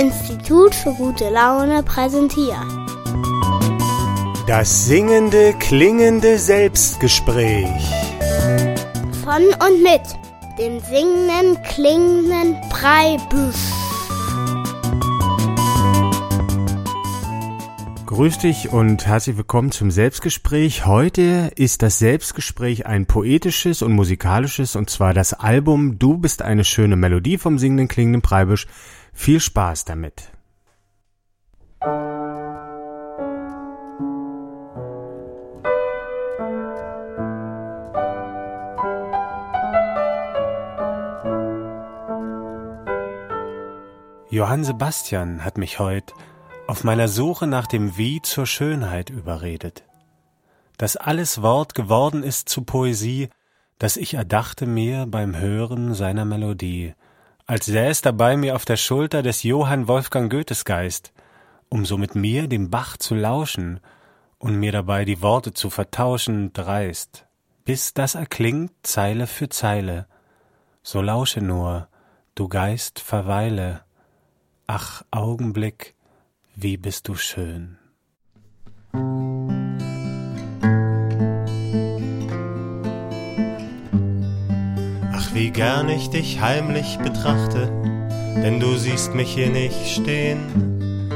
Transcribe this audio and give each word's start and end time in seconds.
Institut 0.00 0.74
für 0.74 0.94
gute 0.94 1.28
Laune 1.28 1.82
präsentiert. 1.82 2.56
Das 4.46 4.86
singende, 4.86 5.52
klingende 5.58 6.38
Selbstgespräch. 6.38 7.68
Von 9.22 9.42
und 9.42 9.82
mit 9.82 10.00
dem 10.58 10.80
singenden, 10.80 11.62
klingenden 11.64 12.56
Breibüsch. 12.70 13.56
Grüß 18.06 18.38
dich 18.38 18.72
und 18.72 19.06
herzlich 19.06 19.36
willkommen 19.36 19.70
zum 19.70 19.90
Selbstgespräch. 19.90 20.86
Heute 20.86 21.52
ist 21.56 21.82
das 21.82 21.98
Selbstgespräch 21.98 22.86
ein 22.86 23.04
poetisches 23.04 23.82
und 23.82 23.92
musikalisches 23.92 24.76
und 24.76 24.88
zwar 24.88 25.12
das 25.12 25.34
Album 25.34 25.98
Du 25.98 26.16
bist 26.16 26.40
eine 26.40 26.64
schöne 26.64 26.96
Melodie 26.96 27.36
vom 27.36 27.58
singenden 27.58 27.88
klingenden 27.88 28.22
Preibisch. 28.22 28.66
Viel 29.22 29.38
Spaß 29.38 29.84
damit. 29.84 30.32
Johann 44.30 44.64
Sebastian 44.64 45.44
hat 45.44 45.58
mich 45.58 45.78
heut 45.78 46.14
auf 46.66 46.82
meiner 46.82 47.06
Suche 47.08 47.46
nach 47.46 47.66
dem 47.66 47.98
Wie 47.98 48.22
zur 48.22 48.46
Schönheit 48.46 49.10
überredet. 49.10 49.84
Dass 50.78 50.96
alles 50.96 51.42
Wort 51.42 51.74
geworden 51.74 52.22
ist 52.22 52.48
zu 52.48 52.62
Poesie, 52.62 53.28
das 53.78 53.98
ich 53.98 54.14
erdachte 54.14 54.64
mir 54.64 55.04
beim 55.04 55.36
Hören 55.36 55.92
seiner 55.92 56.24
Melodie, 56.24 56.94
als 57.50 57.66
säß 57.66 58.02
dabei 58.02 58.36
mir 58.36 58.54
auf 58.54 58.64
der 58.64 58.76
Schulter 58.76 59.24
des 59.24 59.42
Johann 59.42 59.88
Wolfgang 59.88 60.30
Goethes 60.30 60.64
Geist, 60.64 61.12
um 61.68 61.84
so 61.84 61.98
mit 61.98 62.14
mir 62.14 62.46
dem 62.46 62.70
Bach 62.70 62.96
zu 62.96 63.16
lauschen 63.16 63.80
und 64.38 64.54
mir 64.54 64.70
dabei 64.70 65.04
die 65.04 65.20
Worte 65.20 65.52
zu 65.52 65.68
vertauschen 65.68 66.52
dreist, 66.52 67.26
bis 67.64 67.92
das 67.92 68.14
erklingt 68.14 68.70
Zeile 68.84 69.26
für 69.26 69.48
Zeile. 69.48 70.06
So 70.84 71.02
lausche 71.02 71.40
nur, 71.40 71.88
du 72.36 72.46
Geist 72.46 73.00
verweile. 73.00 73.80
Ach, 74.68 75.02
Augenblick, 75.10 75.96
wie 76.54 76.76
bist 76.76 77.08
du 77.08 77.16
schön. 77.16 77.78
Wie 85.40 85.50
gern 85.50 85.88
ich 85.88 86.10
dich 86.10 86.42
heimlich 86.42 86.98
betrachte, 86.98 87.72
denn 88.44 88.60
du 88.60 88.76
siehst 88.76 89.14
mich 89.14 89.32
hier 89.32 89.48
nicht 89.48 89.88
stehen. 89.88 91.08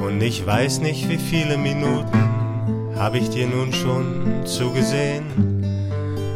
Und 0.00 0.22
ich 0.22 0.46
weiß 0.46 0.78
nicht, 0.78 1.08
wie 1.08 1.18
viele 1.18 1.58
Minuten 1.58 2.94
hab 2.96 3.16
ich 3.16 3.30
dir 3.30 3.48
nun 3.48 3.72
schon 3.72 4.46
zugesehen. 4.46 5.24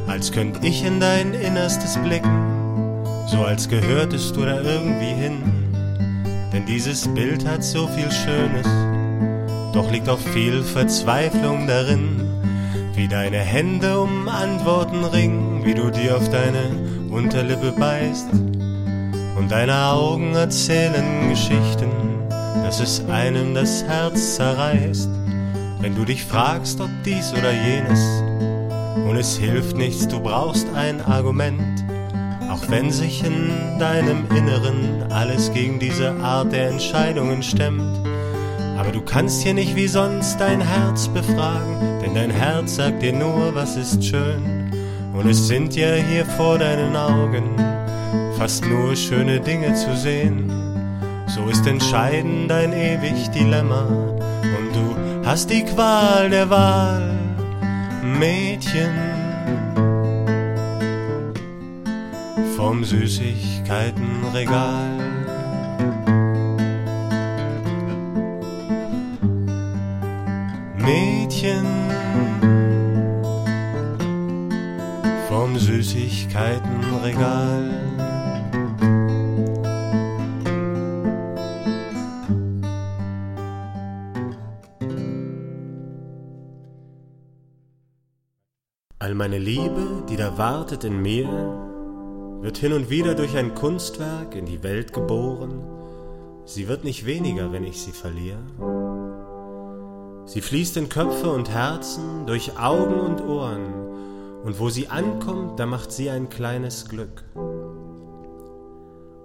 Als 0.09 0.33
könnt 0.33 0.65
ich 0.65 0.85
in 0.85 0.99
dein 0.99 1.33
Innerstes 1.33 1.97
blicken, 1.99 3.05
so 3.29 3.45
als 3.45 3.69
gehörtest 3.69 4.35
du 4.35 4.41
da 4.41 4.61
irgendwie 4.61 5.15
hin 5.15 5.37
denn 6.53 6.67
dieses 6.67 7.07
Bild 7.07 7.47
hat 7.47 7.63
so 7.63 7.87
viel 7.87 8.11
Schönes, 8.11 8.67
doch 9.73 9.93
liegt 9.93 10.09
auch 10.09 10.19
viel 10.19 10.65
Verzweiflung 10.65 11.69
darin, 11.69 12.21
wie 12.95 13.07
deine 13.07 13.39
Hände 13.39 14.01
um 14.01 14.29
Antworten 14.29 15.05
ringen, 15.05 15.65
wie 15.65 15.75
du 15.75 15.91
dir 15.91 16.17
auf 16.17 16.29
deine 16.31 16.98
Unterlippe 17.19 17.73
beißt 17.73 18.29
und 19.37 19.51
deine 19.51 19.87
Augen 19.87 20.37
erzählen 20.37 21.29
Geschichten, 21.29 21.91
dass 22.29 22.79
es 22.79 23.05
einem 23.09 23.57
das 23.57 23.83
Herz 23.83 24.37
zerreißt, 24.37 25.09
wenn 25.81 25.97
du 25.97 26.05
dich 26.05 26.25
fragst, 26.25 26.81
ob 26.81 26.91
dies 27.05 27.33
oder 27.33 27.51
jenes, 27.51 28.01
und 29.05 29.17
es 29.17 29.37
hilft 29.37 29.77
nichts, 29.77 30.07
du 30.07 30.21
brauchst 30.21 30.69
ein 30.77 31.01
Argument, 31.01 31.85
auch 32.53 32.63
wenn 32.69 32.93
sich 32.93 33.25
in 33.25 33.81
deinem 33.81 34.25
Inneren 34.31 35.11
alles 35.11 35.53
gegen 35.53 35.81
diese 35.81 36.13
Art 36.23 36.53
der 36.53 36.69
Entscheidungen 36.69 37.43
stemmt. 37.43 37.99
Aber 38.79 38.93
du 38.93 39.01
kannst 39.01 39.43
hier 39.43 39.55
nicht 39.55 39.75
wie 39.75 39.89
sonst 39.89 40.37
dein 40.39 40.61
Herz 40.61 41.09
befragen, 41.09 42.01
denn 42.01 42.15
dein 42.15 42.31
Herz 42.31 42.77
sagt 42.77 43.03
dir 43.03 43.13
nur, 43.13 43.57
was 43.57 43.75
ist 43.75 44.05
schön. 44.05 44.58
Und 45.19 45.29
es 45.29 45.49
sind 45.49 45.75
ja 45.75 45.95
hier 45.95 46.25
vor 46.25 46.59
deinen 46.59 46.97
Augen 46.97 47.57
fast 48.39 48.65
nur 48.65 48.95
schöne 48.95 49.41
Dinge 49.41 49.75
zu 49.75 49.97
sehen. 49.97 50.51
So 51.27 51.49
ist 51.51 51.67
entscheidend 51.67 52.51
dein 52.51 52.73
ewig 52.73 53.29
Dilemma 53.31 53.83
und 53.83 54.73
du 54.73 55.27
hast 55.27 55.51
die 55.51 55.65
Qual 55.65 56.31
der 56.31 56.49
Wahl, 56.49 57.11
Mädchen. 58.03 59.19
vom 62.59 62.85
Süßigkeitenregal. 62.85 64.99
Mädchen 70.77 71.88
Süßigkeitenregal. 75.89 77.65
All 88.99 89.15
meine 89.15 89.39
Liebe, 89.39 90.05
die 90.11 90.17
da 90.17 90.37
wartet 90.37 90.85
in 90.85 91.01
mir, 91.01 91.27
wird 92.43 92.59
hin 92.59 92.75
und 92.75 92.91
wieder 92.91 93.15
durch 93.15 93.35
ein 93.39 93.55
Kunstwerk 93.55 94.35
in 94.35 94.45
die 94.45 94.63
Welt 94.63 94.93
geboren. 94.93 95.63
Sie 96.45 96.69
wird 96.69 96.85
nicht 96.85 97.07
weniger, 97.07 97.51
wenn 97.51 97.65
ich 97.65 97.81
sie 97.81 97.93
verliere. 97.93 98.45
Sie 100.27 100.43
fließt 100.43 100.77
in 100.77 100.91
Köpfe 100.91 101.31
und 101.31 101.49
Herzen, 101.49 102.27
durch 102.27 102.59
Augen 102.59 103.01
und 103.01 103.23
Ohren, 103.23 103.88
und 104.45 104.59
wo 104.59 104.69
sie 104.69 104.89
ankommt, 104.89 105.59
da 105.59 105.67
macht 105.67 105.93
sie 105.93 106.11
ein 106.11 106.29
kleines 106.29 106.89
Glück. 106.89 107.25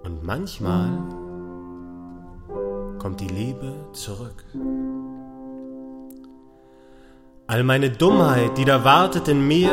Und 0.04 0.22
manchmal 0.22 0.90
kommt 2.98 3.20
die 3.20 3.28
Liebe 3.28 3.74
zurück. 3.92 4.44
All 7.46 7.62
meine 7.62 7.90
Dummheit, 7.90 8.56
die 8.56 8.64
da 8.64 8.84
wartet 8.84 9.28
in 9.28 9.46
mir, 9.46 9.70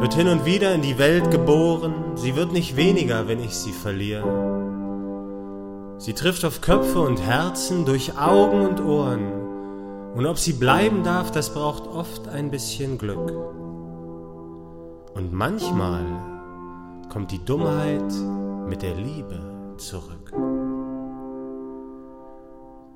wird 0.00 0.14
hin 0.14 0.28
und 0.28 0.44
wieder 0.44 0.74
in 0.74 0.82
die 0.82 0.98
Welt 0.98 1.30
geboren, 1.30 2.16
sie 2.16 2.36
wird 2.36 2.52
nicht 2.52 2.76
weniger, 2.76 3.28
wenn 3.28 3.40
ich 3.40 3.54
sie 3.54 3.72
verliere. 3.72 4.54
Sie 5.98 6.12
trifft 6.12 6.44
auf 6.44 6.60
Köpfe 6.60 7.00
und 7.00 7.22
Herzen, 7.22 7.84
durch 7.84 8.18
Augen 8.18 8.66
und 8.66 8.80
Ohren, 8.84 9.43
und 10.14 10.26
ob 10.26 10.38
sie 10.38 10.52
bleiben 10.52 11.02
darf, 11.02 11.30
das 11.30 11.52
braucht 11.52 11.86
oft 11.86 12.28
ein 12.28 12.50
bisschen 12.50 12.98
Glück. 12.98 13.30
Und 15.14 15.32
manchmal 15.32 16.04
kommt 17.12 17.30
die 17.30 17.44
Dummheit 17.44 18.12
mit 18.68 18.82
der 18.82 18.94
Liebe 18.94 19.74
zurück. 19.76 20.32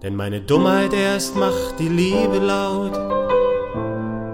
Denn 0.02 0.14
meine 0.14 0.40
Dummheit 0.40 0.92
erst 0.92 1.36
macht 1.36 1.78
die 1.78 1.88
Liebe 1.88 2.38
laut, 2.38 2.94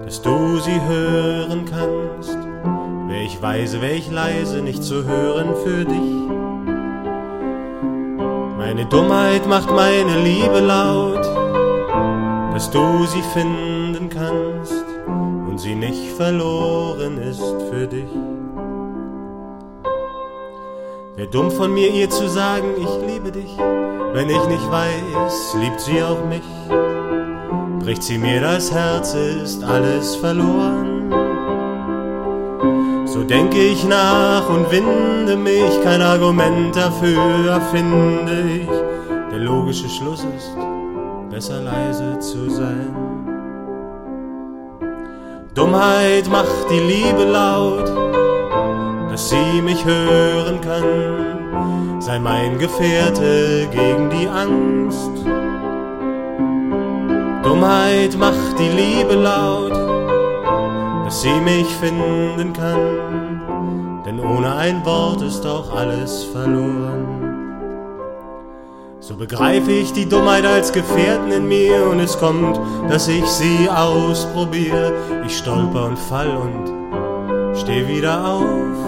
dass 0.04 0.20
du 0.20 0.58
sie 0.58 0.80
hören 0.80 1.64
kannst 1.64 2.36
Wär 3.14 3.22
ich 3.22 3.40
weise, 3.40 3.80
wär 3.80 3.94
ich 3.94 4.10
leise, 4.10 4.60
nicht 4.60 4.82
zu 4.82 5.04
hören 5.04 5.54
für 5.62 5.84
dich. 5.84 6.14
Meine 8.58 8.86
Dummheit 8.86 9.46
macht 9.46 9.70
meine 9.70 10.20
Liebe 10.20 10.58
laut, 10.58 11.24
dass 12.54 12.70
du 12.70 13.04
sie 13.04 13.22
finden 13.32 14.08
kannst 14.08 14.84
und 15.48 15.58
sie 15.58 15.74
nicht 15.74 16.12
verloren 16.12 17.18
ist 17.18 17.42
für 17.68 17.88
dich. 17.88 18.08
Wär 21.16 21.26
dumm 21.26 21.50
von 21.50 21.74
mir 21.74 21.90
ihr 21.92 22.08
zu 22.08 22.28
sagen, 22.28 22.68
ich 22.78 23.12
liebe 23.12 23.32
dich, 23.32 23.58
wenn 24.12 24.30
ich 24.30 24.44
nicht 24.46 24.70
weiß, 24.70 25.56
liebt 25.60 25.80
sie 25.80 26.00
auch 26.00 26.24
mich. 26.26 26.44
Bricht 27.80 28.04
sie 28.04 28.18
mir 28.18 28.40
das 28.40 28.70
Herz, 28.70 29.14
ist 29.14 29.64
alles 29.64 30.14
verloren. 30.14 31.12
So 33.04 33.24
denke 33.24 33.58
ich 33.58 33.84
nach 33.84 34.48
und 34.48 34.70
winde 34.70 35.36
mich, 35.36 35.82
kein 35.82 36.02
Argument 36.02 36.76
dafür 36.76 37.48
erfinde 37.48 38.60
ich. 38.60 38.68
Der 39.32 39.40
logische 39.40 39.88
Schluss 39.88 40.24
ist, 40.36 40.56
besser 41.34 41.62
leise 41.62 42.16
zu 42.20 42.48
sein. 42.48 42.94
Dummheit 45.52 46.30
macht 46.30 46.70
die 46.70 46.78
Liebe 46.78 47.24
laut, 47.24 47.88
dass 49.10 49.30
sie 49.30 49.60
mich 49.60 49.84
hören 49.84 50.60
kann. 50.60 52.00
sei 52.00 52.20
mein 52.20 52.58
Gefährte 52.58 53.66
gegen 53.72 54.10
die 54.10 54.28
Angst. 54.28 55.16
Dummheit 57.42 58.16
macht 58.16 58.54
die 58.60 58.72
Liebe 58.82 59.14
laut, 59.14 59.76
dass 61.04 61.22
sie 61.22 61.40
mich 61.40 61.66
finden 61.82 62.52
kann, 62.52 64.02
denn 64.06 64.20
ohne 64.20 64.54
ein 64.54 64.84
Wort 64.84 65.20
ist 65.22 65.44
auch 65.44 65.74
alles 65.74 66.24
verloren. 66.24 67.23
So 69.06 69.16
begreife 69.16 69.70
ich 69.70 69.92
die 69.92 70.08
Dummheit 70.08 70.46
als 70.46 70.72
Gefährten 70.72 71.30
in 71.30 71.46
mir 71.46 71.88
und 71.90 72.00
es 72.00 72.18
kommt, 72.18 72.58
dass 72.88 73.06
ich 73.06 73.26
sie 73.26 73.68
ausprobiere. 73.68 74.94
Ich 75.26 75.36
stolper 75.36 75.84
und 75.88 75.98
fall 75.98 76.34
und 76.34 77.54
steh 77.54 77.86
wieder 77.86 78.26
auf. 78.26 78.78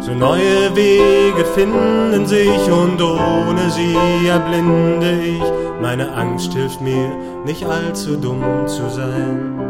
So 0.00 0.14
neue 0.14 0.74
Wege 0.74 1.44
finden 1.54 2.26
sich 2.26 2.72
und 2.72 3.02
ohne 3.02 3.68
sie 3.68 4.28
erblinde 4.28 5.20
ich. 5.20 5.42
Meine 5.82 6.10
Angst 6.14 6.54
hilft 6.54 6.80
mir, 6.80 7.12
nicht 7.44 7.66
allzu 7.66 8.16
dumm 8.16 8.66
zu 8.66 8.88
sein. 8.88 9.60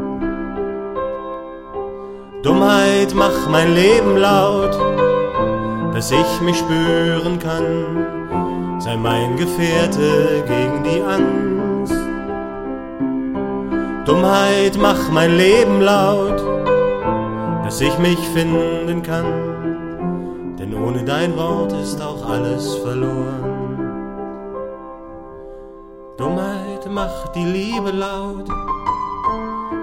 Dummheit 2.45 3.13
macht 3.13 3.51
mein 3.51 3.75
Leben 3.75 4.19
laut 4.19 4.79
dass 5.95 6.11
ich 6.11 6.41
mich 6.41 6.59
spüren 6.59 7.39
kann, 7.39 8.81
sei 8.81 8.97
mein 8.97 9.37
Gefährte 9.37 10.43
gegen 10.45 10.83
die 10.83 11.01
Angst. 11.01 11.95
Dummheit 14.05 14.77
mach 14.77 15.09
mein 15.13 15.37
Leben 15.37 15.81
laut, 15.81 16.43
dass 17.65 17.81
ich 17.81 17.97
mich 18.01 18.19
finden 18.35 19.05
kann, 19.05 20.57
denn 20.59 20.75
ohne 20.75 21.05
dein 21.05 21.37
Wort 21.37 21.73
ist 21.73 22.03
auch 22.03 22.29
alles 22.29 22.75
verloren. 22.75 23.79
Dummheit 26.17 26.91
macht 26.91 27.37
die 27.37 27.45
Liebe 27.45 27.93
laut, 27.93 28.49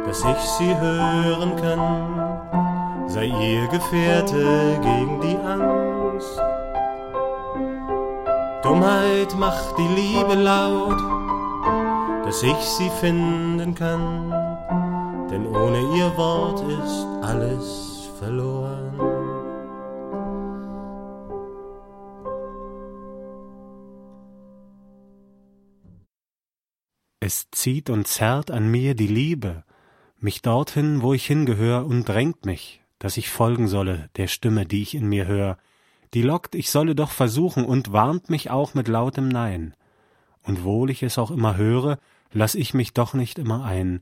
dass 0.06 0.26
ich 0.26 0.50
sie 0.58 0.78
hören 0.78 1.56
kann, 1.56 3.08
sei 3.08 3.28
ihr 3.28 3.68
Gefährte 3.70 4.78
gegen 4.84 5.22
die 5.22 5.38
Angst. 5.38 6.01
Dummheit 8.64 9.36
macht 9.38 9.76
die 9.80 9.88
Liebe 9.88 10.36
laut, 10.36 11.00
dass 12.26 12.44
ich 12.44 12.56
sie 12.58 12.92
finden 13.00 13.74
kann, 13.74 14.30
denn 15.32 15.48
ohne 15.48 15.80
ihr 15.98 16.16
Wort 16.16 16.62
ist 16.70 17.08
alles 17.24 18.10
verloren. 18.20 19.22
Es 27.20 27.50
zieht 27.50 27.90
und 27.90 28.08
zerrt 28.08 28.52
an 28.52 28.70
mir 28.70 28.94
die 28.94 29.08
Liebe, 29.08 29.64
mich 30.20 30.44
dorthin, 30.44 31.02
wo 31.02 31.14
ich 31.14 31.26
hingehör, 31.26 31.88
und 31.88 32.08
drängt 32.08 32.46
mich, 32.46 32.84
dass 33.00 33.18
ich 33.18 33.30
folgen 33.30 33.68
solle 33.68 34.10
der 34.18 34.28
Stimme, 34.28 34.68
die 34.68 34.84
ich 34.84 34.94
in 34.94 35.08
mir 35.08 35.26
hör, 35.26 35.58
die 36.14 36.22
lockt, 36.22 36.56
ich 36.56 36.70
solle 36.70 36.96
doch 36.96 37.12
versuchen 37.12 37.66
und 37.66 37.94
warnt 37.94 38.30
mich 38.30 38.50
auch 38.50 38.74
mit 38.74 38.88
lautem 38.88 39.30
Nein. 39.30 39.74
Und 40.44 40.64
wohl 40.64 40.90
ich 40.90 41.04
es 41.04 41.18
auch 41.18 41.32
immer 41.32 41.56
höre, 41.56 42.00
lass 42.34 42.56
ich 42.56 42.74
mich 42.74 42.94
doch 42.94 43.14
nicht 43.14 43.40
immer 43.40 43.64
ein, 43.64 44.02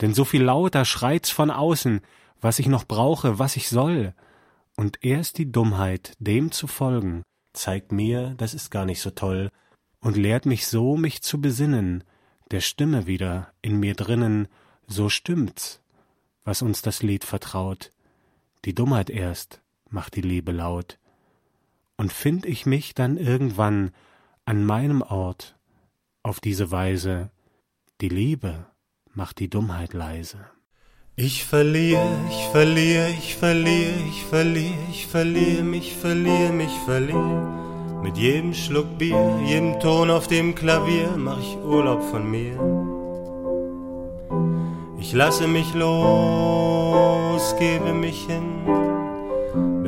denn 0.00 0.14
so 0.14 0.24
viel 0.24 0.42
lauter 0.42 0.84
schreit's 0.84 1.30
von 1.30 1.50
außen, 1.50 2.00
was 2.40 2.58
ich 2.58 2.66
noch 2.66 2.84
brauche, 2.84 3.38
was 3.38 3.56
ich 3.56 3.68
soll. 3.68 4.14
Und 4.76 5.04
erst 5.04 5.36
die 5.38 5.52
Dummheit, 5.52 6.14
dem 6.18 6.52
zu 6.52 6.66
folgen, 6.66 7.22
zeigt 7.52 7.92
mir, 7.92 8.34
das 8.38 8.54
ist 8.54 8.70
gar 8.70 8.86
nicht 8.86 9.00
so 9.00 9.10
toll, 9.10 9.50
und 10.00 10.16
lehrt 10.16 10.46
mich 10.46 10.66
so, 10.66 10.96
mich 10.96 11.20
zu 11.20 11.40
besinnen, 11.40 12.04
der 12.50 12.60
Stimme 12.60 13.06
wieder 13.06 13.52
in 13.60 13.78
mir 13.78 13.94
drinnen, 13.94 14.48
so 14.86 15.10
stimmt's, 15.10 15.82
was 16.44 16.62
uns 16.62 16.80
das 16.80 17.02
Lied 17.02 17.24
vertraut. 17.24 17.92
Die 18.64 18.74
Dummheit 18.74 19.10
erst 19.10 19.60
macht 19.90 20.16
die 20.16 20.22
Liebe 20.22 20.52
laut 20.52 20.99
und 22.00 22.14
find 22.14 22.46
ich 22.46 22.64
mich 22.64 22.94
dann 22.94 23.18
irgendwann 23.18 23.90
an 24.46 24.64
meinem 24.64 25.02
Ort 25.02 25.58
auf 26.22 26.40
diese 26.40 26.70
Weise, 26.70 27.30
die 28.00 28.08
Liebe 28.08 28.64
macht 29.12 29.38
die 29.38 29.50
Dummheit 29.50 29.92
leise. 29.92 30.38
Ich 31.16 31.44
verliere, 31.44 32.08
ich 32.30 32.46
verliere, 32.52 33.10
ich 33.10 33.36
verliere, 33.36 33.92
ich 34.08 34.24
verliere, 34.24 34.78
ich 34.90 35.06
verliere 35.08 35.62
mich, 35.62 35.94
verliere 35.94 36.52
mich, 36.54 36.72
verliere. 36.86 38.00
Mit 38.02 38.16
jedem 38.16 38.54
Schluck 38.54 38.96
Bier, 38.96 39.38
jedem 39.44 39.78
Ton 39.78 40.10
auf 40.10 40.26
dem 40.26 40.54
Klavier 40.54 41.18
mach 41.18 41.38
ich 41.38 41.54
Urlaub 41.58 42.02
von 42.02 42.30
mir. 42.30 42.54
Ich 44.98 45.12
lasse 45.12 45.46
mich 45.46 45.74
los, 45.74 47.54
gebe 47.58 47.92
mich 47.92 48.24
hin 48.24 48.89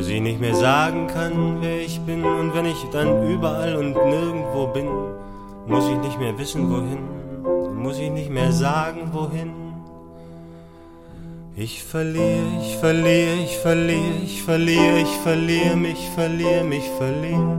ich 0.08 0.20
nicht 0.20 0.40
mehr 0.40 0.54
sagen 0.54 1.06
kann, 1.06 1.58
wer 1.60 1.80
ich 1.80 2.00
bin. 2.00 2.24
Und 2.24 2.54
wenn 2.54 2.66
ich 2.66 2.84
dann 2.92 3.30
überall 3.30 3.76
und 3.76 3.92
nirgendwo 3.92 4.66
bin, 4.68 4.88
muss 5.66 5.88
ich 5.88 5.98
nicht 5.98 6.18
mehr 6.18 6.36
wissen, 6.38 6.70
wohin. 6.70 7.78
Muss 7.82 7.98
ich 7.98 8.10
nicht 8.10 8.30
mehr 8.30 8.52
sagen, 8.52 9.10
wohin. 9.12 9.50
Ich 11.54 11.82
verliere, 11.82 12.46
ich 12.60 12.76
verliere, 12.76 13.34
ich 13.44 13.58
verliere, 13.58 14.14
ich 14.24 14.42
verliere, 14.42 14.98
ich 15.00 15.16
verliere 15.22 15.76
mich, 15.76 16.08
verliere 16.14 16.64
mich, 16.64 16.88
verliere. 16.96 17.58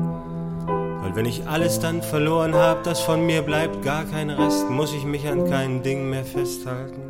Weil 1.02 1.16
wenn 1.16 1.26
ich 1.26 1.48
alles 1.48 1.80
dann 1.80 2.02
verloren 2.02 2.56
hab, 2.56 2.84
das 2.84 3.02
von 3.02 3.26
mir 3.26 3.44
bleibt 3.44 3.84
gar 3.84 4.06
kein 4.06 4.32
Rest, 4.32 4.70
muss 4.70 4.94
ich 4.94 5.06
mich 5.06 5.28
an 5.28 5.48
kein 5.50 5.84
Ding 5.84 6.10
mehr 6.10 6.26
festhalten. 6.26 7.02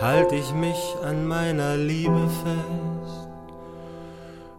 Halt 0.00 0.32
ich 0.32 0.52
mich 0.54 0.96
an 1.04 1.28
meiner 1.28 1.76
Liebe 1.76 2.28
fest. 2.42 2.89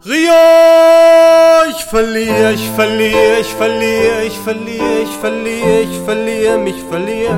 Rio, 0.03 1.69
ich 1.69 1.85
verliere, 1.85 2.53
ich 2.53 2.67
verliere, 2.71 3.39
ich 3.39 3.53
verliere, 3.53 4.23
ich 4.25 4.35
verliere, 4.39 5.01
ich 5.03 5.15
verliere, 5.17 5.81
ich 5.81 5.99
verliere, 5.99 6.57
mich 6.57 6.81
verliere. 6.89 7.37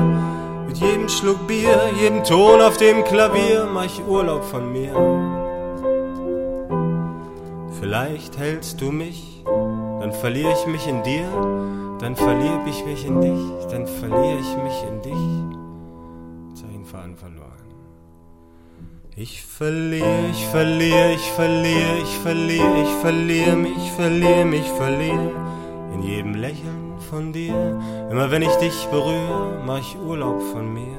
Mit 0.66 0.78
jedem 0.78 1.10
Schluck 1.10 1.46
Bier, 1.46 1.90
jedem 2.00 2.24
Ton 2.24 2.62
auf 2.62 2.78
dem 2.78 3.04
Klavier 3.04 3.68
mach 3.70 3.84
ich 3.84 4.02
Urlaub 4.08 4.42
von 4.44 4.72
mir. 4.72 4.94
Vielleicht 7.80 8.38
hältst 8.38 8.80
du 8.80 8.90
mich, 8.90 9.44
dann 9.44 10.12
verliere 10.14 10.54
ich 10.58 10.66
mich 10.66 10.88
in 10.88 11.02
dir, 11.02 11.28
dann 12.00 12.16
verliere 12.16 12.62
ich 12.66 12.82
mich 12.86 13.04
in 13.04 13.20
dich, 13.20 13.68
dann 13.70 13.86
verliere 13.86 14.38
ich 14.40 14.56
mich 14.62 14.82
in 14.88 15.02
dich. 15.02 16.62
Zeichenfaden 16.62 17.14
verloren. 17.14 17.53
Ich 19.16 19.44
verliere, 19.44 20.26
ich 20.32 20.44
verliere, 20.46 21.12
ich 21.12 21.30
verliere, 21.30 21.98
ich 22.02 22.18
verliere, 22.18 22.82
ich 22.82 23.00
verliere 23.00 23.54
mich, 23.54 23.90
verliere 23.92 24.44
mich, 24.44 24.66
verliere 24.70 25.30
in 25.94 26.02
jedem 26.02 26.34
Lächeln 26.34 26.98
von 26.98 27.32
dir. 27.32 27.80
Immer 28.10 28.32
wenn 28.32 28.42
ich 28.42 28.54
dich 28.56 28.74
berühre, 28.86 29.62
mach 29.64 29.78
ich 29.78 29.96
Urlaub 29.96 30.42
von 30.42 30.74
mir. 30.74 30.98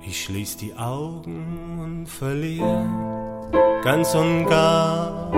Ich 0.00 0.24
schließ 0.24 0.56
die 0.56 0.74
Augen 0.76 1.78
und 1.78 2.06
verliere 2.06 2.88
ganz 3.84 4.14
und 4.14 4.46
gar 4.46 5.30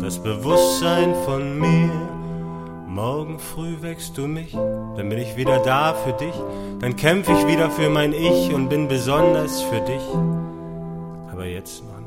das 0.00 0.22
Bewusstsein 0.22 1.16
von 1.24 1.58
mir 1.58 2.19
Morgen 2.90 3.38
früh 3.38 3.82
wächst 3.82 4.18
du 4.18 4.26
mich, 4.26 4.50
dann 4.52 5.08
bin 5.08 5.18
ich 5.18 5.36
wieder 5.36 5.60
da 5.60 5.94
für 5.94 6.12
dich, 6.12 6.34
dann 6.80 6.96
kämpf 6.96 7.28
ich 7.28 7.46
wieder 7.46 7.70
für 7.70 7.88
mein 7.88 8.12
Ich 8.12 8.52
und 8.52 8.68
bin 8.68 8.88
besonders 8.88 9.62
für 9.62 9.80
dich. 9.80 10.02
Aber 11.30 11.46
jetzt 11.46 11.84
noch 11.84 11.99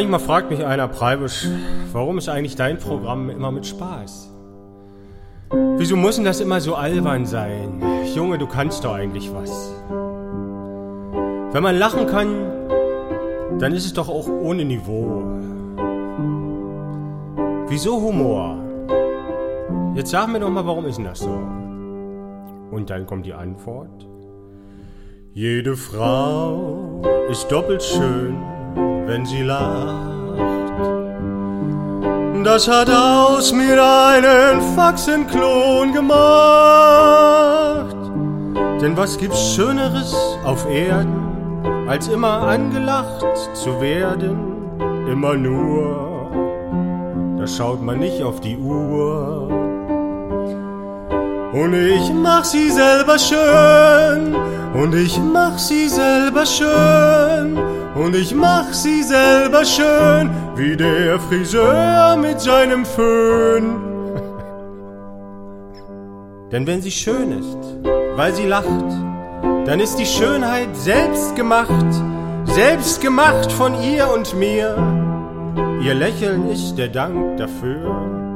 Manchmal 0.00 0.20
fragt 0.20 0.50
mich 0.50 0.64
einer 0.64 0.88
Preibisch, 0.88 1.46
warum 1.92 2.16
ist 2.16 2.30
eigentlich 2.30 2.56
dein 2.56 2.78
Programm 2.78 3.28
immer 3.28 3.52
mit 3.52 3.66
Spaß? 3.66 4.30
Wieso 5.76 5.94
muss 5.94 6.16
denn 6.16 6.24
das 6.24 6.40
immer 6.40 6.62
so 6.62 6.74
albern 6.74 7.26
sein? 7.26 7.82
Junge, 8.14 8.38
du 8.38 8.46
kannst 8.46 8.82
doch 8.82 8.94
eigentlich 8.94 9.30
was. 9.30 9.74
Wenn 11.52 11.62
man 11.62 11.78
lachen 11.78 12.06
kann, 12.06 12.28
dann 13.58 13.74
ist 13.74 13.84
es 13.84 13.92
doch 13.92 14.08
auch 14.08 14.26
ohne 14.26 14.64
Niveau. 14.64 15.22
Wieso 17.68 18.00
Humor? 18.00 18.56
Jetzt 19.96 20.12
sag 20.12 20.28
mir 20.28 20.40
doch 20.40 20.48
mal, 20.48 20.64
warum 20.64 20.86
ist 20.86 20.96
denn 20.96 21.04
das 21.04 21.18
so? 21.18 21.42
Und 22.70 22.88
dann 22.88 23.04
kommt 23.04 23.26
die 23.26 23.34
Antwort. 23.34 24.08
Jede 25.34 25.76
Frau 25.76 27.02
ist 27.28 27.52
doppelt 27.52 27.82
schön, 27.82 28.38
wenn 29.10 29.26
sie 29.26 29.42
lacht. 29.42 30.38
Das 32.44 32.68
hat 32.68 32.88
aus 32.88 33.52
mir 33.52 33.82
einen 33.82 34.60
Faxenklon 34.76 35.92
gemacht. 35.92 36.10
Denn 38.80 38.96
was 38.96 39.18
gibt's 39.18 39.54
Schöneres 39.54 40.14
auf 40.44 40.64
Erden, 40.70 41.88
als 41.88 42.06
immer 42.06 42.42
angelacht 42.42 43.26
zu 43.52 43.80
werden? 43.80 44.38
Immer 45.10 45.34
nur, 45.34 46.30
da 47.36 47.46
schaut 47.48 47.82
man 47.82 47.98
nicht 47.98 48.22
auf 48.22 48.40
die 48.40 48.56
Uhr. 48.56 49.59
Und 51.52 51.74
ich 51.74 52.12
mach 52.12 52.44
sie 52.44 52.70
selber 52.70 53.18
schön, 53.18 54.36
und 54.72 54.94
ich 54.94 55.18
mach 55.18 55.58
sie 55.58 55.88
selber 55.88 56.46
schön, 56.46 57.58
und 57.96 58.14
ich 58.14 58.32
mach 58.32 58.72
sie 58.72 59.02
selber 59.02 59.64
schön, 59.64 60.30
wie 60.54 60.76
der 60.76 61.18
Friseur 61.18 62.16
mit 62.16 62.40
seinem 62.40 62.84
Föhn. 62.84 63.72
Denn 66.52 66.68
wenn 66.68 66.82
sie 66.82 66.92
schön 66.92 67.32
ist, 67.32 67.58
weil 68.14 68.32
sie 68.32 68.46
lacht, 68.46 68.68
dann 69.66 69.80
ist 69.80 69.96
die 69.96 70.06
Schönheit 70.06 70.76
selbst 70.76 71.34
gemacht, 71.34 71.92
selbst 72.44 73.00
gemacht 73.00 73.50
von 73.50 73.74
ihr 73.82 74.08
und 74.08 74.36
mir. 74.36 74.76
Ihr 75.82 75.94
Lächeln 75.94 76.48
ist 76.48 76.76
der 76.76 76.88
Dank 76.88 77.38
dafür. 77.38 78.29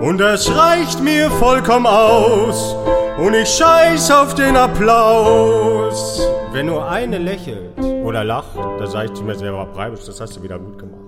Und 0.00 0.18
das 0.18 0.54
reicht 0.54 1.00
mir 1.02 1.30
vollkommen 1.30 1.86
aus. 1.86 2.76
Und 3.18 3.34
ich 3.34 3.48
scheiß 3.48 4.10
auf 4.10 4.34
den 4.34 4.56
Applaus. 4.56 6.20
Wenn 6.52 6.66
nur 6.66 6.88
eine 6.88 7.18
lächelt 7.18 7.78
oder 8.04 8.24
lacht, 8.24 8.56
da 8.78 8.86
sag 8.86 9.06
ich 9.06 9.12
zu 9.14 9.24
mir 9.24 9.34
selber, 9.34 9.66
Breibus, 9.66 10.06
das 10.06 10.20
hast 10.20 10.36
du 10.36 10.42
wieder 10.42 10.58
gut 10.58 10.78
gemacht. 10.78 11.00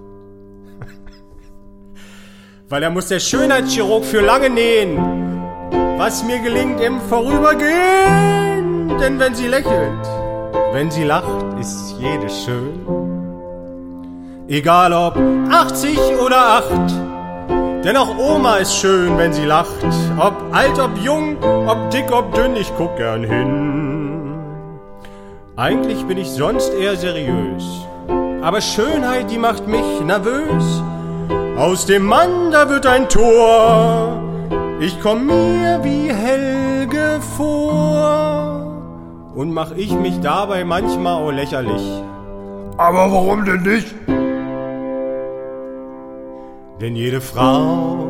Weil 2.69 2.83
er 2.83 2.91
muss 2.91 3.09
der 3.09 3.21
Schönheitschirurg 3.21 4.05
für 4.05 4.21
lange 4.21 4.51
nähen, 4.51 4.99
was 5.99 6.25
mir 6.25 6.39
gelingt 6.39 6.81
im 6.81 7.01
Vorübergehen. 7.03 8.97
Denn 8.99 9.19
wenn 9.19 9.35
sie 9.35 9.49
lächelt, 9.49 10.07
wenn 10.73 10.91
sie 10.91 11.05
lacht, 11.05 11.59
ist 11.61 11.97
jede 11.99 12.29
schön. 12.29 12.81
Egal 14.49 14.93
ob 14.93 15.17
80 15.51 15.99
oder 16.25 16.39
8, 16.39 17.06
denn 17.87 17.97
auch 17.97 18.19
Oma 18.19 18.57
ist 18.57 18.77
schön, 18.77 19.17
wenn 19.17 19.33
sie 19.33 19.45
lacht. 19.45 19.87
Ob 20.19 20.35
alt, 20.53 20.77
ob 20.81 20.99
jung, 21.05 21.37
ob 21.69 21.89
dick, 21.91 22.11
ob 22.11 22.35
dünn, 22.35 22.57
ich 22.57 22.73
guck 22.77 22.97
gern 22.97 23.23
hin. 23.23 24.35
Eigentlich 25.55 26.05
bin 26.05 26.19
ich 26.19 26.29
sonst 26.29 26.75
eher 26.75 26.97
seriös, 26.97 27.65
aber 28.43 28.61
Schönheit, 28.61 29.31
die 29.31 29.39
macht 29.39 29.69
mich 29.69 30.01
nervös. 30.05 30.83
Aus 31.57 31.87
dem 31.87 32.05
Mann, 32.05 32.51
da 32.51 32.69
wird 32.69 32.87
ein 32.87 33.09
Tor. 33.09 34.21
Ich 34.81 35.01
komm 35.01 35.27
mir 35.27 35.81
wie 35.83 36.13
Helge 36.13 37.21
vor. 37.37 38.67
Und 39.35 39.53
mach 39.53 39.71
ich 39.77 39.93
mich 39.93 40.21
dabei 40.21 40.65
manchmal 40.65 41.23
auch 41.23 41.31
lächerlich. 41.31 42.03
Aber 42.77 43.13
warum 43.13 43.45
denn 43.45 43.63
nicht? 43.63 43.95
Denn 46.81 46.95
jede 46.95 47.23
Frau 47.23 48.07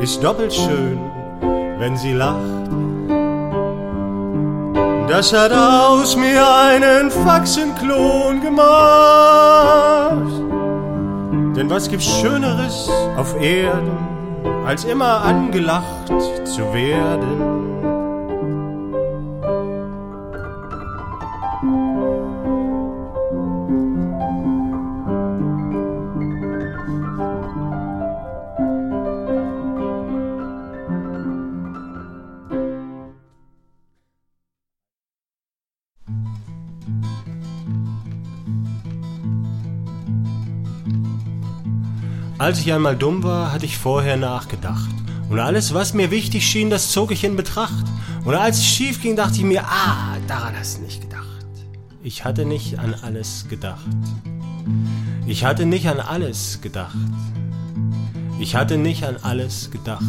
ist 0.00 0.24
doppelt 0.24 0.52
schön, 0.52 0.98
wenn 1.78 1.96
sie 1.98 2.14
lacht. 2.14 2.70
Das 5.08 5.32
hat 5.34 5.52
aus 5.52 6.16
mir 6.16 6.42
einen 6.70 7.10
Faxenklon 7.10 8.40
gemacht. 8.40 8.72
Denn 11.56 11.68
was 11.68 11.90
gibt's 11.90 12.06
Schöneres 12.06 12.90
auf 13.18 13.38
Erden, 13.40 13.98
als 14.66 14.84
immer 14.84 15.20
angelacht 15.22 16.08
zu 16.44 16.72
werden? 16.72 17.75
Als 42.46 42.60
ich 42.60 42.72
einmal 42.72 42.94
dumm 42.94 43.24
war, 43.24 43.50
hatte 43.50 43.66
ich 43.66 43.76
vorher 43.76 44.16
nachgedacht. 44.16 44.88
Und 45.28 45.40
alles, 45.40 45.74
was 45.74 45.94
mir 45.94 46.12
wichtig 46.12 46.46
schien, 46.46 46.70
das 46.70 46.92
zog 46.92 47.10
ich 47.10 47.24
in 47.24 47.34
Betracht. 47.34 47.84
Und 48.24 48.36
als 48.36 48.58
es 48.58 48.66
schief 48.66 49.02
ging, 49.02 49.16
dachte 49.16 49.38
ich 49.38 49.42
mir, 49.42 49.64
ah, 49.64 50.16
daran 50.28 50.54
hast 50.56 50.78
du 50.78 50.82
nicht 50.82 51.02
gedacht. 51.02 51.26
Ich 52.04 52.24
hatte 52.24 52.44
nicht 52.44 52.78
an 52.78 52.94
alles 53.02 53.46
gedacht. 53.48 53.84
Ich 55.26 55.44
hatte 55.44 55.66
nicht 55.66 55.88
an 55.88 55.98
alles 55.98 56.60
gedacht. 56.60 56.94
Ich 58.38 58.54
hatte 58.54 58.76
nicht 58.76 59.02
an 59.02 59.16
alles 59.20 59.72
gedacht. 59.72 60.04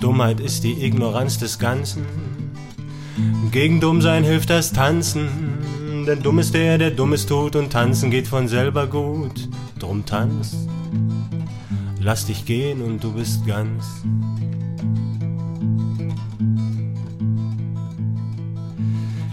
Dummheit 0.00 0.40
ist 0.40 0.64
die 0.64 0.84
Ignoranz 0.84 1.38
des 1.38 1.60
Ganzen. 1.60 2.04
Gegen 3.52 3.78
Dummsein 3.78 4.24
hilft 4.24 4.50
das 4.50 4.72
Tanzen. 4.72 5.28
Denn 6.04 6.22
dumm 6.22 6.40
ist 6.40 6.54
der, 6.54 6.78
der 6.78 6.90
Dummes 6.90 7.26
tut 7.26 7.54
und 7.54 7.70
tanzen 7.70 8.10
geht 8.10 8.26
von 8.26 8.48
selber 8.48 8.88
gut. 8.88 9.48
Drum 9.78 10.04
tanz, 10.04 10.59
lass 12.00 12.26
dich 12.26 12.44
gehen 12.44 12.82
und 12.82 13.04
du 13.04 13.12
bist 13.12 13.46
ganz. 13.46 13.84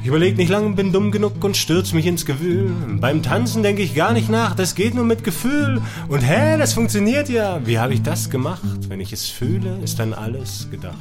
Ich 0.02 0.10
überleg 0.10 0.38
nicht 0.38 0.50
lang, 0.50 0.76
bin 0.76 0.94
dumm 0.94 1.12
genug 1.12 1.44
und 1.44 1.58
stürz 1.58 1.92
mich 1.92 2.06
ins 2.06 2.26
Gewühl. 2.26 2.72
Beim 3.02 3.22
Tanzen 3.24 3.62
denk 3.62 3.78
ich 3.78 3.94
gar 3.94 4.14
nicht 4.14 4.30
nach, 4.30 4.56
das 4.56 4.74
geht 4.74 4.94
nur 4.94 5.04
mit 5.04 5.26
Gefühl. 5.26 5.82
Und 6.08 6.22
hä, 6.22 6.58
das 6.58 6.72
funktioniert 6.72 7.28
ja. 7.28 7.60
Wie 7.66 7.78
habe 7.78 7.94
ich 7.94 8.04
das 8.04 8.30
gemacht? 8.30 8.88
Wenn 8.88 9.02
ich 9.02 9.12
es 9.12 9.28
fühle, 9.28 9.78
ist 9.84 10.00
dann 10.00 10.14
alles 10.14 10.70
gedacht. 10.72 10.96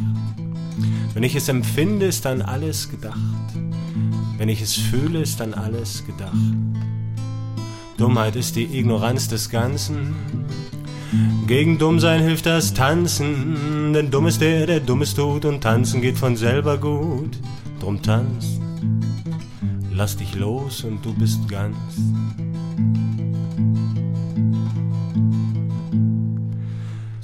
Wenn 1.14 1.22
ich 1.22 1.36
es 1.36 1.48
empfinde, 1.48 2.06
ist 2.06 2.24
dann 2.24 2.42
alles 2.42 2.90
gedacht. 2.90 3.16
Wenn 4.38 4.48
ich 4.48 4.60
es 4.60 4.74
fühle, 4.74 5.20
ist 5.20 5.38
dann 5.38 5.54
alles 5.54 6.04
gedacht. 6.04 6.34
Dummheit 7.96 8.34
ist 8.36 8.56
die 8.56 8.78
Ignoranz 8.78 9.28
des 9.28 9.50
Ganzen. 9.50 10.16
Gegen 11.46 11.78
Dummsein 11.78 12.22
hilft 12.22 12.46
das 12.46 12.74
Tanzen, 12.74 13.92
denn 13.92 14.10
dumm 14.10 14.26
ist 14.26 14.40
der, 14.40 14.66
der 14.66 14.80
Dummes 14.80 15.14
tut 15.14 15.44
und 15.44 15.60
tanzen 15.60 16.00
geht 16.02 16.18
von 16.18 16.36
selber 16.36 16.76
gut. 16.76 17.38
Drum 17.80 18.02
tanz, 18.02 18.60
lass 19.92 20.16
dich 20.16 20.34
los 20.34 20.82
und 20.82 21.04
du 21.04 21.14
bist 21.14 21.48
ganz. 21.48 21.76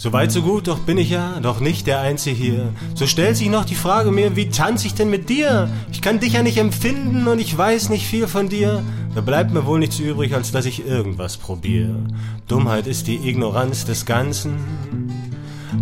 So 0.03 0.13
weit, 0.13 0.33
so 0.33 0.43
gut, 0.43 0.67
doch 0.67 0.81
bin 0.81 0.99
ich 0.99 1.11
ja 1.11 1.39
doch 1.41 1.61
nicht 1.61 1.87
der 1.87 2.01
Einzige 2.01 2.35
hier. 2.35 2.73
So 2.95 3.07
stellt 3.07 3.37
sich 3.37 3.49
noch 3.49 3.65
die 3.65 3.77
Frage 3.77 4.11
mir, 4.11 4.35
wie 4.35 4.49
tanze 4.49 4.89
ich 4.89 4.95
denn 4.95 5.11
mit 5.11 5.29
dir? 5.29 5.71
Ich 5.93 6.03
kann 6.03 6.19
dich 6.19 6.33
ja 6.33 6.43
nicht 6.43 6.59
empfinden 6.59 7.29
und 7.29 7.41
ich 7.41 7.57
weiß 7.57 7.89
nicht 7.89 8.05
viel 8.05 8.27
von 8.27 8.49
dir. 8.49 8.83
Da 9.14 9.21
bleibt 9.21 9.52
mir 9.52 9.66
wohl 9.66 9.78
nichts 9.78 9.99
übrig, 9.99 10.35
als 10.35 10.52
dass 10.52 10.64
ich 10.64 10.87
irgendwas 10.87 11.37
probiere. 11.37 11.97
Dummheit 12.49 12.87
ist 12.87 13.07
die 13.07 13.28
Ignoranz 13.28 13.85
des 13.85 14.07
Ganzen. 14.07 14.57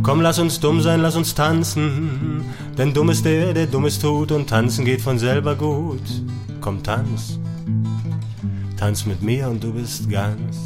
Komm, 0.02 0.20
lass 0.20 0.40
uns 0.40 0.58
dumm 0.58 0.80
sein, 0.80 1.00
lass 1.00 1.14
uns 1.14 1.34
tanzen. 1.34 2.44
Denn 2.76 2.92
dumm 2.92 3.10
ist 3.10 3.24
der, 3.24 3.52
der 3.52 3.66
Dummes 3.66 4.00
tut 4.00 4.32
und 4.32 4.48
tanzen 4.48 4.84
geht 4.84 5.00
von 5.00 5.18
selber 5.18 5.54
gut. 5.54 6.02
Komm, 6.60 6.82
tanz. 6.82 7.38
Tanz 8.76 9.06
mit 9.06 9.22
mir 9.22 9.48
und 9.48 9.62
du 9.62 9.74
bist 9.74 10.10
ganz. 10.10 10.56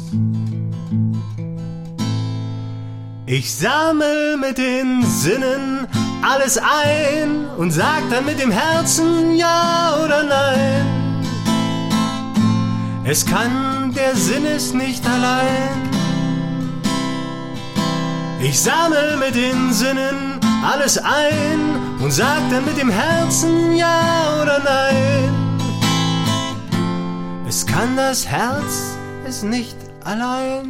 Ich 3.27 3.53
sammel 3.53 4.37
mit 4.37 4.57
den 4.57 5.03
Sinnen 5.03 5.87
alles 6.23 6.57
ein 6.57 7.45
und 7.57 7.71
sag 7.71 8.09
dann 8.09 8.25
mit 8.25 8.39
dem 8.39 8.51
Herzen 8.51 9.35
ja 9.35 9.97
oder 10.03 10.23
nein. 10.23 11.04
Es 13.07 13.23
kann, 13.23 13.93
der 13.93 14.15
Sinn 14.15 14.45
ist 14.45 14.73
nicht 14.73 15.05
allein. 15.05 15.91
Ich 18.41 18.59
sammel 18.59 19.17
mit 19.17 19.35
den 19.35 19.71
Sinnen 19.71 20.39
alles 20.63 20.97
ein 20.97 21.99
und 22.01 22.11
sagt 22.11 22.51
dann 22.51 22.65
mit 22.65 22.79
dem 22.79 22.89
Herzen 22.89 23.75
ja 23.75 24.41
oder 24.41 24.59
nein. 24.59 25.59
Es 27.47 27.67
kann 27.67 27.95
das 27.95 28.25
Herz 28.25 28.97
es 29.27 29.43
nicht 29.43 29.77
allein. 30.03 30.67